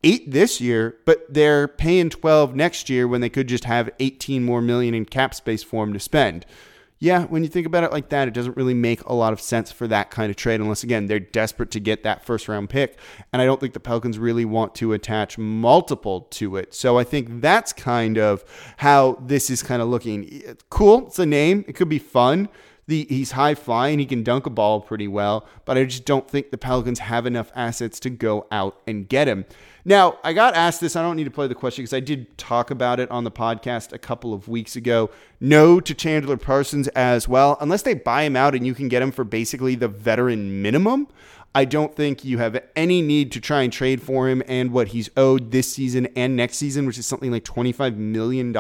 eight 0.06 0.32
this 0.32 0.62
year, 0.62 0.98
but 1.04 1.26
they're 1.28 1.68
paying 1.68 2.10
12 2.10 2.56
next 2.56 2.90
year 2.90 3.08
when 3.08 3.20
they 3.20 3.30
could 3.30 3.48
just 3.48 3.66
have 3.66 3.90
18 4.00 4.46
more 4.46 4.62
million 4.62 4.94
in 4.94 5.04
cap 5.04 5.34
space 5.34 5.64
for 5.64 5.86
them 5.86 5.94
to 5.94 6.00
spend. 6.00 6.46
Yeah, 6.98 7.26
when 7.26 7.44
you 7.44 7.50
think 7.50 7.68
about 7.68 7.84
it 7.84 7.92
like 7.92 8.08
that, 8.10 8.30
it 8.30 8.34
doesn't 8.34 8.56
really 8.56 8.74
make 8.74 9.04
a 9.04 9.14
lot 9.14 9.34
of 9.34 9.42
sense 9.42 9.70
for 9.70 9.86
that 9.88 10.12
kind 10.12 10.30
of 10.30 10.38
trade 10.38 10.62
unless, 10.62 10.82
again, 10.82 11.08
they're 11.08 11.20
desperate 11.20 11.70
to 11.72 11.82
get 11.82 12.04
that 12.04 12.26
first 12.26 12.48
round 12.48 12.70
pick. 12.70 12.98
And 13.34 13.42
I 13.42 13.46
don't 13.46 13.60
think 13.60 13.74
the 13.74 13.82
Pelicans 13.82 14.18
really 14.18 14.46
want 14.46 14.76
to 14.76 14.94
attach 14.94 15.38
multiple 15.38 16.22
to 16.22 16.56
it. 16.56 16.74
So 16.74 16.98
I 16.98 17.04
think 17.04 17.42
that's 17.42 17.74
kind 17.74 18.18
of 18.18 18.46
how 18.78 19.20
this 19.22 19.50
is 19.50 19.62
kind 19.62 19.82
of 19.82 19.90
looking. 19.90 20.56
Cool. 20.70 21.08
It's 21.08 21.20
a 21.20 21.26
name. 21.26 21.66
It 21.68 21.74
could 21.74 21.90
be 21.90 22.00
fun. 22.00 22.48
The, 22.88 23.08
he's 23.10 23.32
high 23.32 23.56
flying. 23.56 23.98
He 23.98 24.06
can 24.06 24.22
dunk 24.22 24.46
a 24.46 24.52
ball 24.52 24.80
pretty 24.80 25.08
well, 25.08 25.48
but 25.66 25.78
I 25.78 25.86
just 25.86 26.06
don't 26.06 26.30
think 26.30 26.52
the 26.52 26.58
Pelicans 26.58 27.00
have 27.00 27.26
enough 27.26 27.52
assets 27.56 28.00
to 28.02 28.12
go 28.12 28.46
out 28.52 28.80
and 28.86 29.10
get 29.10 29.28
him. 29.28 29.46
Now, 29.84 30.18
I 30.24 30.34
got 30.34 30.56
asked 30.56 30.82
this. 30.82 30.96
I 30.96 31.02
don't 31.02 31.16
need 31.16 31.26
to 31.26 31.32
play 31.32 31.48
the 31.48 31.56
question 31.56 31.84
because 31.84 31.94
I 31.94 32.00
did 32.00 32.38
talk 32.38 32.72
about 32.72 33.00
it 33.00 33.10
on 33.10 33.24
the 33.24 33.32
podcast 33.32 33.92
a 33.92 33.98
couple 33.98 34.34
of 34.34 34.48
weeks 34.48 34.76
ago. 34.76 35.10
No 35.40 35.80
to 35.80 35.94
Chandler 35.94 36.38
Parsons 36.38 36.88
as 36.90 37.28
well, 37.28 37.58
unless 37.60 37.84
they 37.84 37.94
buy 37.94 38.24
him 38.24 38.36
out 38.36 38.56
and 38.56 38.66
you 38.66 38.74
can 38.74 38.88
get 38.88 39.02
him 39.02 39.12
for 39.12 39.24
basically 39.24 39.76
the 39.76 39.88
veteran 39.88 40.62
minimum. 40.62 41.08
I 41.56 41.64
don't 41.64 41.96
think 41.96 42.26
you 42.26 42.38
have 42.40 42.62
any 42.76 43.02
need 43.02 43.32
to 43.32 43.40
try 43.40 43.62
and 43.62 43.72
trade 43.72 44.02
for 44.02 44.28
him 44.28 44.44
and 44.46 44.74
what 44.74 44.90
he's 44.90 45.10
owed 45.16 45.52
this 45.52 45.74
season 45.74 46.06
and 46.18 46.36
next 46.36 46.58
season, 46.58 46.86
which 46.86 46.98
is 46.98 47.06
something 47.06 47.32
like 47.32 47.46
$25 47.46 47.96
million. 47.96 48.54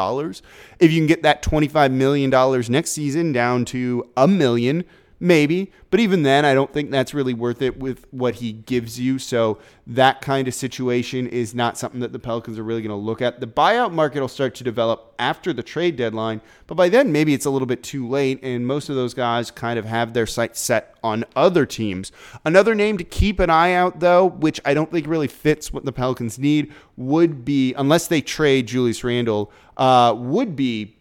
If 0.79 0.93
you 0.93 0.99
can 1.01 1.05
get 1.05 1.21
that 1.23 1.43
$25 1.43 1.91
million 1.91 2.29
next 2.71 2.91
season 2.91 3.33
down 3.33 3.65
to 3.65 4.09
a 4.15 4.29
million, 4.29 4.85
Maybe, 5.17 5.72
but 5.91 6.01
even 6.01 6.24
then, 6.24 6.43
I 6.43 6.53
don't 6.53 6.74
think 6.74 6.91
that's 6.91 7.13
really 7.13 7.34
worth 7.34 7.62
it 7.62 7.79
with 7.79 8.05
what 8.12 8.36
he 8.36 8.51
gives 8.51 9.00
you. 9.00 9.17
So 9.17 9.60
that 9.88 10.19
kind 10.19 10.45
of 10.45 10.53
situation 10.53 11.25
is 11.25 11.55
not 11.55 11.77
something 11.77 12.01
that 12.01 12.12
the 12.12 12.19
Pelicans 12.19 12.60
are 12.60 12.63
really 12.63 12.81
going 12.81 12.89
to 12.89 12.95
look 12.95 13.22
at. 13.22 13.39
The 13.39 13.48
buyout 13.48 13.93
market 13.93 14.19
will 14.19 14.27
start 14.27 14.55
to 14.55 14.63
develop 14.65 15.15
after 15.17 15.53
the 15.53 15.63
trade 15.63 15.95
deadline, 15.95 16.41
but 16.67 16.75
by 16.75 16.89
then 16.89 17.13
maybe 17.13 17.34
it's 17.34 17.45
a 17.45 17.50
little 17.50 17.65
bit 17.65 17.81
too 17.81 18.05
late, 18.05 18.43
and 18.43 18.67
most 18.67 18.89
of 18.89 18.98
those 18.98 19.13
guys 19.13 19.51
kind 19.51 19.79
of 19.79 19.86
have 19.86 20.13
their 20.13 20.27
sights 20.27 20.60
set 20.60 20.95
on 21.01 21.24
other 21.34 21.65
teams. 21.65 22.12
Another 22.43 22.75
name 22.75 22.98
to 22.98 23.05
keep 23.05 23.39
an 23.39 23.50
eye 23.50 23.72
out, 23.72 24.01
though, 24.01 24.25
which 24.25 24.60
I 24.65 24.74
don't 24.74 24.91
think 24.91 25.07
really 25.07 25.29
fits 25.29 25.72
what 25.72 25.86
the 25.86 25.93
Pelicans 25.93 26.38
need, 26.38 26.74
would 26.98 27.45
be 27.45 27.74
unless 27.75 28.07
they 28.07 28.19
trade 28.19 28.67
Julius 28.67 29.01
Randle, 29.01 29.50
uh, 29.77 30.13
would 30.17 30.57
be 30.57 30.98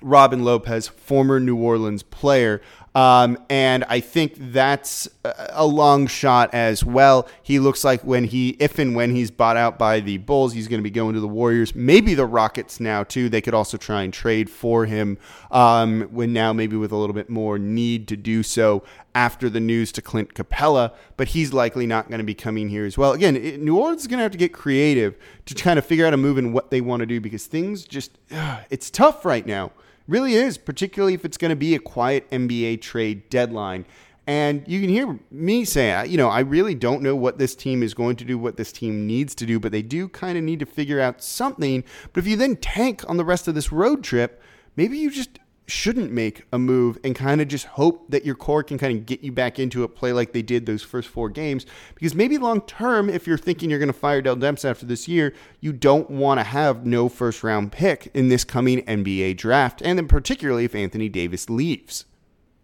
Robin 0.00 0.44
Lopez, 0.44 0.86
former 0.86 1.40
New 1.40 1.56
Orleans 1.56 2.04
player. 2.04 2.60
Um, 2.94 3.38
and 3.48 3.84
I 3.88 4.00
think 4.00 4.34
that's 4.36 5.08
a 5.24 5.66
long 5.66 6.06
shot 6.06 6.52
as 6.52 6.84
well. 6.84 7.28
He 7.42 7.58
looks 7.58 7.84
like 7.84 8.02
when 8.02 8.24
he, 8.24 8.50
if 8.58 8.78
and 8.78 8.96
when 8.96 9.14
he's 9.14 9.30
bought 9.30 9.56
out 9.56 9.78
by 9.78 10.00
the 10.00 10.18
Bulls, 10.18 10.52
he's 10.52 10.68
going 10.68 10.80
to 10.80 10.82
be 10.82 10.90
going 10.90 11.14
to 11.14 11.20
the 11.20 11.28
Warriors, 11.28 11.74
maybe 11.74 12.14
the 12.14 12.26
Rockets 12.26 12.80
now 12.80 13.04
too. 13.04 13.28
They 13.28 13.40
could 13.40 13.54
also 13.54 13.76
try 13.76 14.02
and 14.02 14.12
trade 14.12 14.50
for 14.50 14.86
him 14.86 15.18
um, 15.50 16.08
when 16.10 16.32
now 16.32 16.52
maybe 16.52 16.76
with 16.76 16.92
a 16.92 16.96
little 16.96 17.14
bit 17.14 17.30
more 17.30 17.58
need 17.58 18.08
to 18.08 18.16
do 18.16 18.42
so 18.42 18.82
after 19.14 19.50
the 19.50 19.60
news 19.60 19.90
to 19.92 20.02
Clint 20.02 20.34
Capela, 20.34 20.92
but 21.16 21.28
he's 21.28 21.52
likely 21.52 21.86
not 21.86 22.08
going 22.08 22.18
to 22.18 22.24
be 22.24 22.34
coming 22.34 22.68
here 22.68 22.86
as 22.86 22.96
well. 22.96 23.12
Again, 23.12 23.36
it, 23.36 23.60
New 23.60 23.76
Orleans 23.76 24.02
is 24.02 24.06
going 24.06 24.18
to 24.18 24.22
have 24.22 24.32
to 24.32 24.38
get 24.38 24.52
creative 24.52 25.16
to 25.46 25.54
kind 25.54 25.78
of 25.78 25.84
figure 25.84 26.06
out 26.06 26.14
a 26.14 26.16
move 26.16 26.38
and 26.38 26.54
what 26.54 26.70
they 26.70 26.80
want 26.80 27.00
to 27.00 27.06
do 27.06 27.20
because 27.20 27.46
things 27.46 27.84
just, 27.84 28.18
uh, 28.30 28.60
it's 28.70 28.90
tough 28.90 29.24
right 29.24 29.46
now. 29.46 29.72
Really 30.08 30.34
is, 30.34 30.56
particularly 30.56 31.12
if 31.12 31.24
it's 31.24 31.36
going 31.36 31.50
to 31.50 31.56
be 31.56 31.74
a 31.74 31.78
quiet 31.78 32.28
NBA 32.30 32.80
trade 32.80 33.28
deadline. 33.28 33.84
And 34.26 34.62
you 34.66 34.80
can 34.80 34.88
hear 34.88 35.18
me 35.30 35.64
say, 35.64 36.06
you 36.06 36.16
know, 36.16 36.28
I 36.28 36.40
really 36.40 36.74
don't 36.74 37.02
know 37.02 37.14
what 37.14 37.38
this 37.38 37.54
team 37.54 37.82
is 37.82 37.94
going 37.94 38.16
to 38.16 38.24
do, 38.24 38.38
what 38.38 38.56
this 38.56 38.72
team 38.72 39.06
needs 39.06 39.34
to 39.36 39.46
do, 39.46 39.60
but 39.60 39.70
they 39.70 39.82
do 39.82 40.08
kind 40.08 40.36
of 40.36 40.44
need 40.44 40.60
to 40.60 40.66
figure 40.66 41.00
out 41.00 41.22
something. 41.22 41.84
But 42.12 42.20
if 42.20 42.26
you 42.26 42.36
then 42.36 42.56
tank 42.56 43.08
on 43.08 43.18
the 43.18 43.24
rest 43.24 43.48
of 43.48 43.54
this 43.54 43.70
road 43.70 44.02
trip, 44.02 44.42
maybe 44.76 44.98
you 44.98 45.10
just 45.10 45.38
shouldn't 45.68 46.10
make 46.10 46.44
a 46.52 46.58
move 46.58 46.98
and 47.04 47.14
kind 47.14 47.40
of 47.40 47.48
just 47.48 47.66
hope 47.66 48.10
that 48.10 48.24
your 48.24 48.34
core 48.34 48.62
can 48.62 48.78
kind 48.78 48.96
of 48.96 49.06
get 49.06 49.20
you 49.20 49.30
back 49.30 49.58
into 49.58 49.84
a 49.84 49.88
play 49.88 50.12
like 50.12 50.32
they 50.32 50.42
did 50.42 50.66
those 50.66 50.82
first 50.82 51.08
four 51.08 51.28
games. 51.28 51.66
Because 51.94 52.14
maybe 52.14 52.38
long 52.38 52.62
term, 52.62 53.10
if 53.10 53.26
you're 53.26 53.38
thinking 53.38 53.68
you're 53.70 53.78
going 53.78 53.88
to 53.88 53.92
fire 53.92 54.22
Dell 54.22 54.36
Demps 54.36 54.64
after 54.64 54.86
this 54.86 55.06
year, 55.06 55.34
you 55.60 55.72
don't 55.72 56.10
want 56.10 56.40
to 56.40 56.44
have 56.44 56.86
no 56.86 57.08
first 57.08 57.44
round 57.44 57.70
pick 57.70 58.10
in 58.14 58.28
this 58.28 58.44
coming 58.44 58.82
NBA 58.86 59.36
draft, 59.36 59.82
and 59.82 59.98
then 59.98 60.08
particularly 60.08 60.64
if 60.64 60.74
Anthony 60.74 61.08
Davis 61.08 61.50
leaves. 61.50 62.06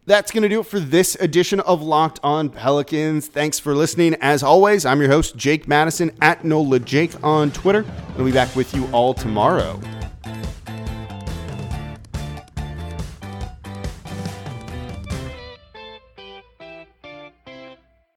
That's 0.06 0.30
going 0.30 0.42
to 0.42 0.50
do 0.50 0.60
it 0.60 0.66
for 0.66 0.78
this 0.78 1.14
edition 1.14 1.60
of 1.60 1.80
Locked 1.80 2.20
On 2.22 2.50
Pelicans. 2.50 3.26
Thanks 3.26 3.58
for 3.58 3.74
listening. 3.74 4.14
As 4.20 4.42
always, 4.42 4.84
I'm 4.84 5.00
your 5.00 5.10
host, 5.10 5.34
Jake 5.36 5.66
Madison 5.66 6.10
at 6.20 6.44
NOLA 6.44 6.80
Jake 6.80 7.12
on 7.24 7.50
Twitter. 7.50 7.86
I'll 8.18 8.24
be 8.24 8.32
back 8.32 8.54
with 8.54 8.74
you 8.74 8.86
all 8.92 9.14
tomorrow. 9.14 9.80